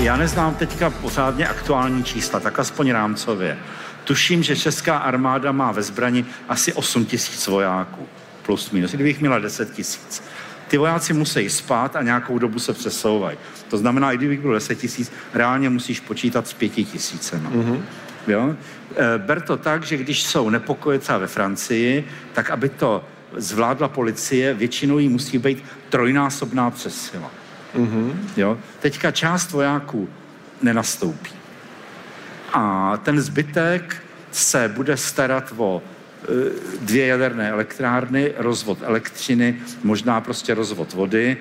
Já 0.00 0.16
neznám 0.16 0.54
teďka 0.54 0.90
pořádně 0.90 1.48
aktuální 1.48 2.04
čísla, 2.04 2.40
tak 2.40 2.58
aspoň 2.58 2.90
rámcově. 2.90 3.58
Tuším, 4.04 4.42
že 4.42 4.56
česká 4.56 4.98
armáda 4.98 5.52
má 5.52 5.72
ve 5.72 5.82
zbrani 5.82 6.24
asi 6.48 6.72
8 6.72 7.04
tisíc 7.04 7.46
vojáků, 7.46 8.06
plus 8.42 8.70
minus, 8.70 8.92
kdybych 8.92 9.20
měla 9.20 9.38
10 9.38 9.72
tisíc. 9.72 10.22
Ty 10.68 10.78
vojáci 10.78 11.12
musí 11.12 11.50
spát 11.50 11.96
a 11.96 12.02
nějakou 12.02 12.38
dobu 12.38 12.58
se 12.58 12.72
přesouvají. 12.72 13.38
To 13.68 13.78
znamená, 13.78 14.12
i 14.12 14.16
kdybych 14.16 14.40
byl 14.40 14.52
10 14.52 14.74
tisíc, 14.74 15.12
reálně 15.34 15.70
musíš 15.70 16.00
počítat 16.00 16.48
s 16.48 16.52
5 16.52 16.68
tisíce. 16.68 17.40
No. 17.40 17.50
Mm-hmm. 17.50 17.80
Jo? 18.28 18.54
E, 18.96 19.18
ber 19.18 19.40
to 19.40 19.56
tak, 19.56 19.84
že 19.84 19.96
když 19.96 20.22
jsou 20.22 20.50
nepokoje 20.50 20.98
třeba 20.98 21.18
ve 21.18 21.26
Francii, 21.26 22.08
tak 22.32 22.50
aby 22.50 22.68
to 22.68 23.04
zvládla 23.36 23.88
policie, 23.88 24.54
většinou 24.54 24.98
jí 24.98 25.08
musí 25.08 25.38
být 25.38 25.64
trojnásobná 25.88 26.70
přesila. 26.70 27.30
Mm-hmm. 27.76 28.12
Jo? 28.36 28.58
Teďka 28.80 29.10
část 29.10 29.52
vojáků 29.52 30.08
nenastoupí. 30.62 31.32
A 32.52 32.96
ten 32.96 33.20
zbytek 33.20 34.02
se 34.30 34.72
bude 34.74 34.96
starat 34.96 35.52
o 35.56 35.82
dvě 36.80 37.06
jaderné 37.06 37.50
elektrárny, 37.50 38.32
rozvod 38.36 38.78
elektřiny, 38.82 39.56
možná 39.84 40.20
prostě 40.20 40.54
rozvod 40.54 40.92
vody 40.92 41.36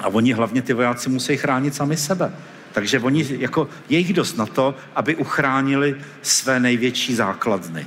a 0.00 0.08
oni 0.08 0.32
hlavně 0.32 0.62
ty 0.62 0.72
vojáci 0.72 1.10
musí 1.10 1.36
chránit 1.36 1.74
sami 1.74 1.96
sebe. 1.96 2.32
Takže 2.72 3.00
oni, 3.00 3.26
jako, 3.38 3.68
je 3.88 3.98
jich 3.98 4.12
dost 4.12 4.36
na 4.36 4.46
to, 4.46 4.74
aby 4.94 5.16
uchránili 5.16 5.96
své 6.22 6.60
největší 6.60 7.14
základny. 7.14 7.86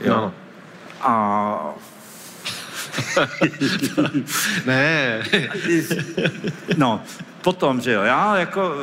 Jo? 0.00 0.16
No. 0.16 0.34
A 1.00 1.74
ne. 4.66 5.22
no, 6.76 7.02
potom, 7.42 7.80
že 7.80 7.92
jo, 7.92 8.02
já 8.02 8.38
jako, 8.38 8.74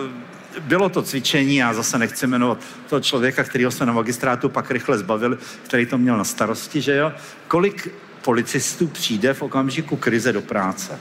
bylo 0.59 0.89
to 0.89 1.01
cvičení, 1.01 1.55
já 1.55 1.73
zase 1.73 1.97
nechci 1.97 2.27
jmenovat 2.27 2.57
toho 2.89 2.99
člověka, 2.99 3.43
kterého 3.43 3.71
jsme 3.71 3.85
na 3.85 3.93
magistrátu 3.93 4.49
pak 4.49 4.71
rychle 4.71 4.97
zbavili, 4.97 5.37
který 5.63 5.85
to 5.85 5.97
měl 5.97 6.17
na 6.17 6.23
starosti, 6.23 6.81
že 6.81 6.95
jo, 6.95 7.11
kolik 7.47 7.87
policistů 8.21 8.87
přijde 8.87 9.33
v 9.33 9.41
okamžiku 9.41 9.95
krize 9.95 10.33
do 10.33 10.41
práce. 10.41 10.99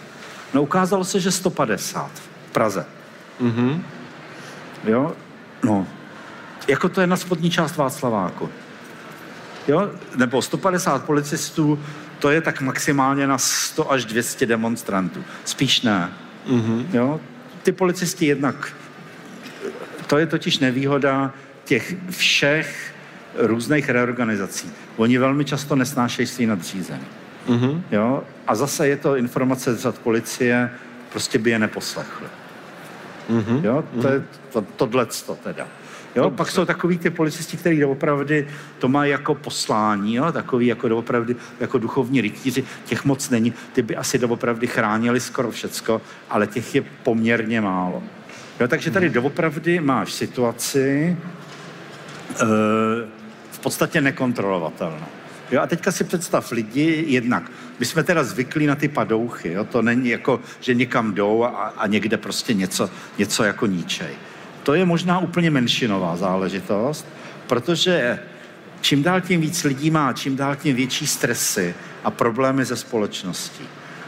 No 0.54 0.62
ukázalo 0.62 1.04
se, 1.04 1.20
že 1.20 1.30
150 1.30 2.10
v 2.48 2.52
Praze. 2.52 2.86
Mm-hmm. 3.40 3.82
Jo? 4.84 5.12
No. 5.64 5.86
Jako 6.68 6.88
to 6.88 7.00
je 7.00 7.06
na 7.06 7.16
spodní 7.16 7.50
část 7.50 7.76
Václaváku. 7.76 8.48
Jo? 9.68 9.90
Nebo 10.16 10.42
150 10.42 11.04
policistů, 11.04 11.78
to 12.18 12.30
je 12.30 12.40
tak 12.40 12.60
maximálně 12.60 13.26
na 13.26 13.38
100 13.38 13.92
až 13.92 14.04
200 14.04 14.46
demonstrantů. 14.46 15.24
Spíš 15.44 15.82
ne. 15.82 16.12
Mm-hmm. 16.46 16.86
Jo? 16.92 17.20
Ty 17.62 17.72
policisti 17.72 18.26
jednak, 18.26 18.72
to 20.06 20.18
je 20.18 20.26
totiž 20.26 20.58
nevýhoda 20.58 21.32
těch 21.64 21.94
všech 22.10 22.94
různých 23.34 23.88
reorganizací. 23.88 24.72
Oni 24.96 25.18
velmi 25.18 25.44
často 25.44 25.76
nesnášejí 25.76 26.26
svý 26.26 26.46
nadřízený. 26.46 27.06
Mm-hmm. 27.48 27.82
Jo? 27.90 28.24
A 28.46 28.54
zase 28.54 28.88
je 28.88 28.96
to 28.96 29.16
informace 29.16 29.74
z 29.74 29.92
policie, 29.92 30.70
prostě 31.12 31.38
by 31.38 31.50
je 31.50 31.58
neposlechli. 31.58 32.26
Mm-hmm. 33.30 33.64
Jo? 33.64 33.84
To 34.02 34.08
je 34.08 34.22
to, 34.52 34.60
tohle 34.76 35.06
to 35.26 35.34
teda. 35.34 35.66
Jo, 36.16 36.22
no, 36.24 36.30
pak 36.30 36.50
jsou 36.50 36.64
takový 36.64 36.98
ty 36.98 37.10
policisti, 37.10 37.56
kteří 37.56 37.84
opravdu 37.84 38.34
to 38.78 38.88
mají 38.88 39.10
jako 39.10 39.34
poslání, 39.34 40.14
jo, 40.14 40.32
takový 40.32 40.66
jako 40.66 40.88
doopravdy, 40.88 41.36
jako 41.60 41.78
duchovní 41.78 42.20
rytíři, 42.20 42.64
těch 42.84 43.04
moc 43.04 43.30
není, 43.30 43.54
ty 43.72 43.82
by 43.82 43.96
asi 43.96 44.18
doopravdy 44.18 44.66
chránili 44.66 45.20
skoro 45.20 45.50
všecko, 45.50 46.00
ale 46.30 46.46
těch 46.46 46.74
je 46.74 46.82
poměrně 47.02 47.60
málo. 47.60 48.02
Jo, 48.60 48.68
takže 48.68 48.90
tady 48.90 49.10
doopravdy 49.10 49.80
máš 49.80 50.12
situaci 50.12 51.16
e, 52.34 52.44
v 53.50 53.58
podstatě 53.58 54.00
nekontrolovatelnou. 54.00 55.17
Jo, 55.50 55.60
a 55.60 55.66
teďka 55.66 55.92
si 55.92 56.04
představ 56.04 56.52
lidi 56.52 57.04
jednak. 57.08 57.50
My 57.78 57.86
jsme 57.86 58.02
teda 58.02 58.24
zvyklí 58.24 58.66
na 58.66 58.74
ty 58.74 58.88
padouchy, 58.88 59.52
jo? 59.52 59.64
to 59.64 59.82
není 59.82 60.08
jako, 60.08 60.40
že 60.60 60.74
někam 60.74 61.14
jdou 61.14 61.44
a, 61.44 61.48
a 61.76 61.86
někde 61.86 62.16
prostě 62.16 62.54
něco, 62.54 62.90
něco 63.18 63.44
jako 63.44 63.66
níčej. 63.66 64.14
To 64.62 64.74
je 64.74 64.84
možná 64.84 65.18
úplně 65.18 65.50
menšinová 65.50 66.16
záležitost, 66.16 67.06
protože 67.46 68.18
čím 68.80 69.02
dál 69.02 69.20
tím 69.20 69.40
víc 69.40 69.64
lidí 69.64 69.90
má, 69.90 70.12
čím 70.12 70.36
dál 70.36 70.56
tím 70.56 70.76
větší 70.76 71.06
stresy 71.06 71.74
a 72.04 72.10
problémy 72.10 72.64
ze 72.64 72.76
společností. 72.76 73.64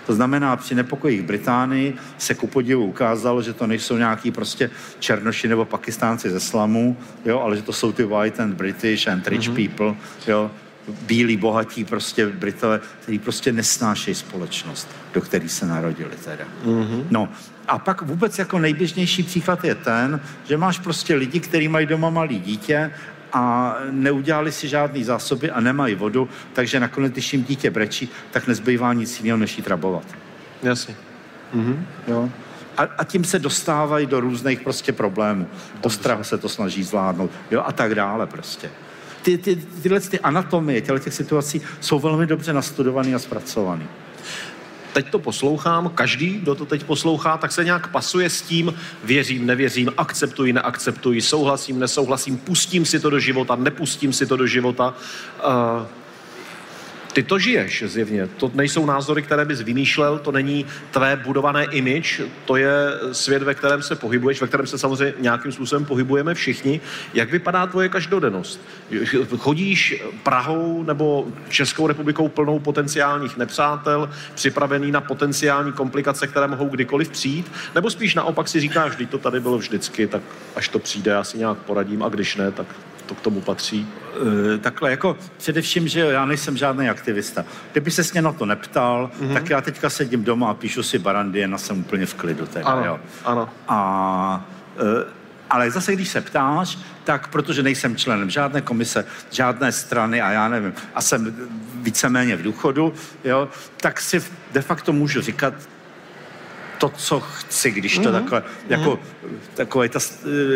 To 0.07 0.15
znamená, 0.15 0.57
při 0.57 0.75
nepokojích 0.75 1.23
Británii 1.23 1.95
se 2.19 2.35
ku 2.35 2.47
podivu 2.47 2.85
ukázalo, 2.85 3.43
že 3.43 3.53
to 3.53 3.67
nejsou 3.67 3.97
nějaký 3.97 4.31
prostě 4.31 4.71
černoši 4.99 5.49
nebo 5.49 5.65
pakistánci 5.65 6.31
ze 6.31 6.41
slamu, 6.41 6.97
jo, 7.25 7.41
ale 7.41 7.57
že 7.57 7.63
to 7.63 7.73
jsou 7.73 7.93
ty 7.93 8.05
white 8.05 8.41
and 8.41 8.55
British 8.55 9.09
and 9.09 9.29
rich 9.29 9.41
mm-hmm. 9.41 9.69
people, 9.69 9.95
jo, 10.27 10.51
bílí, 10.89 11.37
bohatí 11.37 11.85
prostě 11.85 12.27
Britové, 12.27 12.81
kteří 13.03 13.19
prostě 13.19 13.53
nesnášejí 13.53 14.15
společnost, 14.15 14.89
do 15.15 15.21
které 15.21 15.49
se 15.49 15.67
narodili 15.67 16.17
teda. 16.25 16.45
Mm-hmm. 16.65 17.05
No 17.11 17.29
a 17.69 17.79
pak 17.79 18.03
vůbec 18.03 18.39
jako 18.39 18.59
nejběžnější 18.59 19.23
příklad 19.23 19.65
je 19.65 19.75
ten, 19.75 20.21
že 20.45 20.57
máš 20.57 20.79
prostě 20.79 21.15
lidi, 21.15 21.41
kteří 21.41 21.69
mají 21.69 21.87
doma 21.87 22.11
malý 22.11 22.41
dítě 22.41 22.93
a 23.33 23.77
neudělali 23.91 24.53
si 24.53 24.69
žádný 24.69 25.05
zásoby 25.05 25.51
a 25.51 25.61
nemají 25.61 25.95
vodu, 25.95 26.29
takže 26.53 26.81
nakonec, 26.81 27.13
když 27.13 27.33
jim 27.33 27.45
dítě 27.45 27.71
brečí, 27.71 28.09
tak 28.31 28.47
nezbývá 28.47 28.93
nic 28.93 29.21
jiného, 29.21 29.39
než 29.39 29.57
jí 29.57 29.63
trabovat. 29.63 30.05
Jasně. 30.63 30.95
Mm-hmm. 31.55 31.83
Jo. 32.09 32.31
A, 32.77 32.83
a 32.83 33.05
tím 33.05 33.25
se 33.25 33.39
dostávají 33.39 34.07
do 34.07 34.21
různých 34.21 34.61
prostě 34.61 34.93
problémů. 34.93 35.49
Ostrah 35.83 36.27
se 36.27 36.39
to 36.39 36.49
snaží 36.49 36.83
zvládnout, 36.83 37.31
jo, 37.51 37.63
a 37.67 37.73
tak 37.73 37.95
dále 37.95 38.27
prostě 38.27 38.71
ty, 39.23 39.39
ty, 39.39 39.57
tyhle 39.57 40.01
ty 40.01 40.21
anatomie 40.21 40.81
těchto 40.81 40.99
těch 40.99 41.15
situací 41.15 41.63
jsou 41.81 41.99
velmi 41.99 42.27
dobře 42.27 42.53
nastudované 42.53 43.15
a 43.15 43.19
zpracované. 43.19 43.87
Teď 44.93 45.11
to 45.11 45.19
poslouchám, 45.19 45.91
každý, 45.95 46.39
kdo 46.39 46.55
to 46.55 46.67
teď 46.67 46.85
poslouchá, 46.85 47.37
tak 47.37 47.53
se 47.53 47.65
nějak 47.65 47.89
pasuje 47.89 48.31
s 48.31 48.43
tím, 48.43 48.75
věřím, 49.05 49.47
nevěřím, 49.47 49.93
akceptuji, 49.97 50.53
neakceptuji, 50.53 51.21
souhlasím, 51.21 51.79
nesouhlasím, 51.79 52.37
pustím 52.37 52.87
si 52.87 53.01
to 53.01 53.11
do 53.11 53.19
života, 53.19 53.57
nepustím 53.57 54.13
si 54.13 54.27
to 54.27 54.37
do 54.37 54.47
života. 54.47 54.95
Uh, 55.47 55.87
ty 57.13 57.23
to 57.23 57.39
žiješ 57.39 57.85
zjevně. 57.87 58.27
To 58.27 58.51
nejsou 58.55 58.87
názory, 58.87 59.23
které 59.23 59.45
bys 59.45 59.61
vymýšlel, 59.61 60.19
to 60.19 60.33
není 60.33 60.67
tvé 60.91 61.17
budované 61.17 61.65
image, 61.65 62.21
to 62.45 62.57
je 62.57 62.73
svět, 63.13 63.43
ve 63.43 63.55
kterém 63.55 63.83
se 63.83 63.97
pohybuješ, 63.97 64.41
ve 64.41 64.47
kterém 64.47 64.67
se 64.67 64.79
samozřejmě 64.79 65.15
nějakým 65.19 65.53
způsobem 65.53 65.85
pohybujeme 65.85 66.35
všichni. 66.35 66.81
Jak 67.15 67.31
vypadá 67.31 67.67
tvoje 67.67 67.89
každodennost? 67.89 68.61
Chodíš 69.39 70.03
Prahou 70.23 70.83
nebo 70.83 71.27
Českou 71.49 71.87
republikou 71.87 72.29
plnou 72.29 72.59
potenciálních 72.59 73.37
nepřátel, 73.37 74.11
připravený 74.35 74.93
na 74.93 75.01
potenciální 75.01 75.73
komplikace, 75.73 76.27
které 76.27 76.47
mohou 76.47 76.69
kdykoliv 76.69 77.09
přijít? 77.09 77.53
Nebo 77.75 77.91
spíš 77.91 78.15
naopak 78.15 78.49
si 78.49 78.61
říkáš, 78.61 78.97
že 78.99 79.07
to 79.07 79.19
tady 79.19 79.41
bylo 79.41 79.59
vždycky, 79.59 80.07
tak 80.07 80.23
až 80.57 80.69
to 80.69 80.79
přijde, 80.79 81.11
já 81.11 81.25
si 81.25 81.39
nějak 81.39 81.59
poradím 81.59 82.03
a 82.03 82.09
když 82.09 82.37
ne, 82.37 82.51
tak 82.51 82.67
to 83.11 83.15
k 83.15 83.21
tomu 83.21 83.41
patří? 83.41 83.89
E, 84.55 84.59
takhle, 84.59 84.91
jako 84.91 85.17
především, 85.37 85.89
že 85.89 86.01
já 86.01 86.25
nejsem 86.25 86.57
žádný 86.57 86.89
aktivista. 86.89 87.45
Kdyby 87.73 87.91
se 87.91 88.03
mě 88.13 88.23
na 88.23 88.33
to 88.33 88.47
neptal, 88.47 89.11
mm-hmm. 89.21 89.35
tak 89.35 89.51
já 89.51 89.61
teďka 89.61 89.91
sedím 89.91 90.25
doma 90.25 90.51
a 90.51 90.55
píšu 90.55 90.83
si 90.83 90.99
barandy, 90.99 91.41
jen 91.41 91.59
jsem 91.59 91.81
úplně 91.81 92.07
v 92.07 92.15
klidu. 92.15 92.47
Teda, 92.47 92.67
ano, 92.67 92.85
jo. 92.85 93.01
ano. 93.25 93.49
A, 93.69 94.49
e, 94.79 95.05
ale 95.51 95.71
zase, 95.71 95.93
když 95.93 96.09
se 96.09 96.21
ptáš, 96.21 96.79
tak 97.05 97.29
protože 97.29 97.63
nejsem 97.63 97.97
členem 97.97 98.31
žádné 98.31 98.61
komise, 98.61 99.05
žádné 99.31 99.73
strany 99.73 100.23
a 100.23 100.31
já 100.31 100.49
nevím, 100.49 100.73
a 100.95 101.01
jsem 101.03 101.35
víceméně 101.75 102.37
v 102.37 102.43
důchodu, 102.43 102.95
jo, 103.25 103.49
tak 103.77 104.01
si 104.01 104.23
de 104.53 104.63
facto 104.63 104.93
můžu 104.93 105.21
říkat, 105.21 105.55
to, 106.79 106.89
co 106.89 107.21
chci, 107.21 107.71
když 107.71 107.99
to 107.99 108.03
mm-hmm. 108.03 108.13
takhle, 108.13 108.43
jako, 108.69 108.91
mm-hmm. 108.97 109.39
takové 109.55 109.89
ta... 109.89 109.99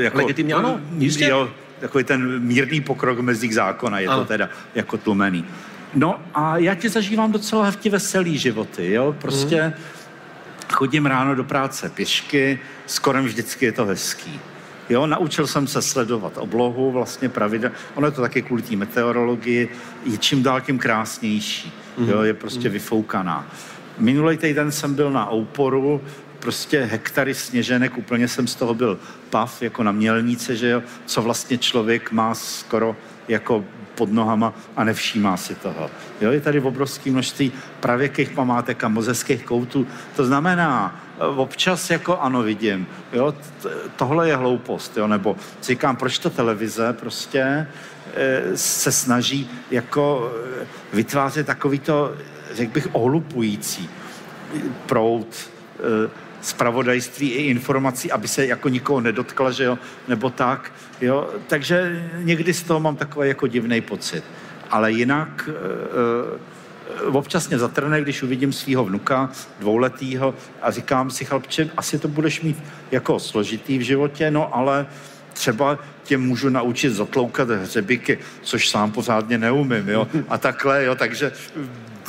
Jako, 0.01 0.17
Legitimně, 0.17 0.55
ano, 0.55 0.81
jistě. 0.99 1.29
Jo, 1.29 1.51
takový 1.80 2.04
ten 2.04 2.40
mírný 2.40 2.80
pokrok 2.80 3.20
mezi 3.20 3.54
zákona, 3.54 3.98
je 3.98 4.08
ano. 4.08 4.18
to 4.18 4.24
teda 4.24 4.48
jako 4.74 4.98
tlumený. 4.98 5.44
No 5.94 6.20
a 6.34 6.58
já 6.58 6.74
ti 6.74 6.88
zažívám 6.88 7.32
docela 7.32 7.64
hefti 7.64 7.88
veselý 7.90 8.38
životy, 8.38 8.92
jo, 8.92 9.16
prostě 9.20 9.62
mm. 9.66 9.72
chodím 10.72 11.06
ráno 11.06 11.34
do 11.34 11.44
práce 11.44 11.88
pěšky, 11.88 12.58
skoro 12.87 13.22
vždycky 13.22 13.64
je 13.64 13.72
to 13.72 13.84
hezký. 13.84 14.40
Jo, 14.90 15.06
naučil 15.06 15.46
jsem 15.46 15.66
se 15.66 15.82
sledovat 15.82 16.32
oblohu 16.38 16.92
vlastně 16.92 17.28
pravidel. 17.28 17.70
Ono 17.94 18.06
je 18.06 18.10
to 18.10 18.20
taky 18.20 18.42
kvůli 18.42 18.62
té 18.62 18.76
meteorologii, 18.76 19.68
je 20.04 20.18
čím 20.18 20.42
dál 20.42 20.60
tím 20.60 20.78
krásnější. 20.78 21.72
Mm. 21.98 22.08
Jo, 22.08 22.22
je 22.22 22.34
prostě 22.34 22.68
mm. 22.68 22.72
vyfoukaná. 22.72 23.46
Minulý 23.98 24.37
týden 24.37 24.72
jsem 24.72 24.94
byl 24.94 25.10
na 25.10 25.32
Ouporu, 25.32 26.00
prostě 26.44 26.85
hektary 26.85 27.35
sněženek, 27.35 27.98
úplně 27.98 28.28
jsem 28.28 28.46
z 28.46 28.54
toho 28.54 28.74
byl 28.74 28.98
pav, 29.30 29.62
jako 29.62 29.83
na 29.83 29.92
mělnice, 29.92 30.57
že 30.57 30.68
jo, 30.68 30.83
co 31.07 31.22
vlastně 31.22 31.59
člověk 31.59 32.12
má 32.12 32.35
skoro 32.35 32.96
jako 33.28 33.64
pod 33.94 34.12
nohama 34.12 34.52
a 34.76 34.85
nevšímá 34.85 35.37
si 35.37 35.54
toho. 35.54 35.90
Jo, 36.20 36.33
je 36.33 36.40
tady 36.40 36.61
obrovské 36.61 37.11
množství 37.11 37.52
pravěkých 37.80 38.30
památek 38.30 38.85
a 38.85 38.88
mozeckých 38.88 39.44
koutů. 39.44 39.87
To 40.16 40.24
znamená, 40.24 41.00
občas 41.37 41.90
jako 41.90 42.20
ano 42.20 42.42
vidím, 42.42 42.87
jo, 43.12 43.35
tohle 43.96 44.28
je 44.28 44.37
hloupost, 44.37 44.96
jo, 44.96 45.07
nebo 45.09 45.37
říkám, 45.62 45.96
proč 45.96 46.18
to 46.18 46.30
televize 46.30 46.92
prostě 46.92 47.40
e, 47.40 47.66
se 48.54 48.92
snaží 48.92 49.50
jako 49.70 50.33
e, 50.62 50.66
vytvářet 50.92 51.46
takovýto, 51.46 52.14
řekl 52.52 52.72
bych, 52.72 52.88
ohlupující 52.92 53.88
prout, 54.87 55.37
e, 55.80 56.23
spravodajství 56.44 57.28
i 57.28 57.42
informací, 57.42 58.12
aby 58.12 58.28
se 58.28 58.46
jako 58.46 58.68
nikoho 58.68 59.00
nedotkla, 59.00 59.50
že 59.50 59.64
jo, 59.64 59.78
nebo 60.09 60.30
tak, 60.30 60.72
jo. 61.00 61.30
Takže 61.46 62.09
někdy 62.18 62.54
z 62.54 62.62
toho 62.62 62.80
mám 62.80 62.96
takový 62.96 63.28
jako 63.28 63.46
divný 63.46 63.80
pocit. 63.80 64.24
Ale 64.70 64.92
jinak 64.92 65.48
e, 65.48 67.09
občas 67.09 67.48
mě 67.48 67.59
zatrne, 67.59 68.00
když 68.00 68.22
uvidím 68.22 68.52
svého 68.52 68.85
vnuka, 68.85 69.30
dvouletýho, 69.61 70.35
a 70.62 70.70
říkám 70.70 71.11
si, 71.11 71.24
chlapče, 71.24 71.70
asi 71.76 71.98
to 71.98 72.09
budeš 72.09 72.40
mít 72.40 72.57
jako 72.90 73.18
složitý 73.18 73.78
v 73.78 73.83
životě, 73.83 74.30
no 74.30 74.57
ale 74.57 74.87
třeba 75.33 75.78
tě 76.02 76.18
můžu 76.18 76.48
naučit 76.48 76.90
zatloukat 76.90 77.48
hřebiky, 77.48 78.18
což 78.42 78.68
sám 78.68 78.92
pořádně 78.92 79.38
neumím, 79.38 79.88
jo, 79.88 80.09
a 80.28 80.38
takhle, 80.38 80.85
jo, 80.85 80.94
takže 80.94 81.33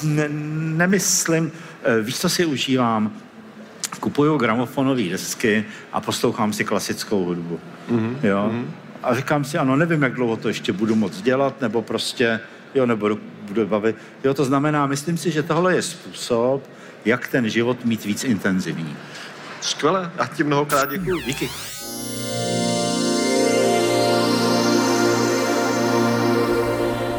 ne, 0.04 0.30
nemyslím, 0.30 1.52
eh, 1.84 2.02
víš, 2.02 2.20
co 2.20 2.30
si 2.30 2.46
užívám? 2.46 3.14
Kupuju 4.00 4.38
gramofonové 4.38 5.04
desky 5.04 5.66
a 5.94 6.02
poslouchám 6.02 6.54
si 6.54 6.66
klasickou 6.66 7.26
hudbu, 7.26 7.60
mm-hmm. 7.92 8.16
jo, 8.24 8.50
mm-hmm. 8.52 8.66
a 9.04 9.16
říkám 9.16 9.44
si, 9.44 9.58
ano, 9.58 9.76
nevím, 9.76 10.04
jak 10.04 10.14
dlouho 10.14 10.38
to 10.38 10.48
ještě 10.48 10.74
budu 10.74 10.96
moc 10.96 11.22
dělat, 11.22 11.62
nebo 11.62 11.82
prostě, 11.82 12.40
jo, 12.76 12.86
nebo 12.86 13.18
budu 13.42 13.68
bavit, 13.68 13.96
jo, 14.24 14.34
to 14.34 14.46
znamená, 14.46 14.88
myslím 14.88 15.18
si, 15.18 15.32
že 15.32 15.44
tohle 15.44 15.76
je 15.76 15.82
způsob, 15.82 16.64
jak 17.06 17.28
ten 17.28 17.50
život 17.50 17.86
mít 17.86 18.06
víc 18.06 18.24
intenzivní. 18.24 18.96
Skvěle, 19.62 20.12
já 20.18 20.28
ti 20.28 20.44
mnohokrát 20.44 20.90
děkuji. 20.90 21.22
Díky. 21.26 21.50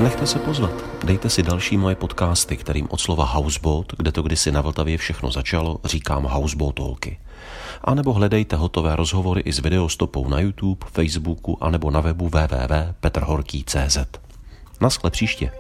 Nechte 0.01 0.27
se 0.27 0.39
pozvat. 0.39 0.85
Dejte 1.05 1.31
si 1.31 1.43
další 1.43 1.77
moje 1.77 1.95
podcasty, 1.95 2.57
kterým 2.57 2.87
od 2.91 3.01
slova 3.01 3.25
Houseboat, 3.25 3.93
kde 3.97 4.13
to 4.13 4.23
kdysi 4.23 4.53
na 4.53 4.61
Vltavě 4.61 4.99
všechno 4.99 5.31
začalo, 5.31 5.79
říkám 5.85 6.25
Houseboatolky. 6.25 7.19
A 7.85 7.95
nebo 7.95 8.13
hledejte 8.13 8.57
hotové 8.57 8.97
rozhovory 8.97 9.41
i 9.41 9.53
s 9.53 9.59
videostopou 9.59 10.29
na 10.29 10.41
YouTube, 10.41 10.87
Facebooku 10.93 11.65
a 11.65 11.71
nebo 11.71 11.91
na 11.91 12.01
webu 12.01 12.25
www.petrhorký.cz. 12.29 13.99
Naschle 14.81 15.11
příště. 15.11 15.51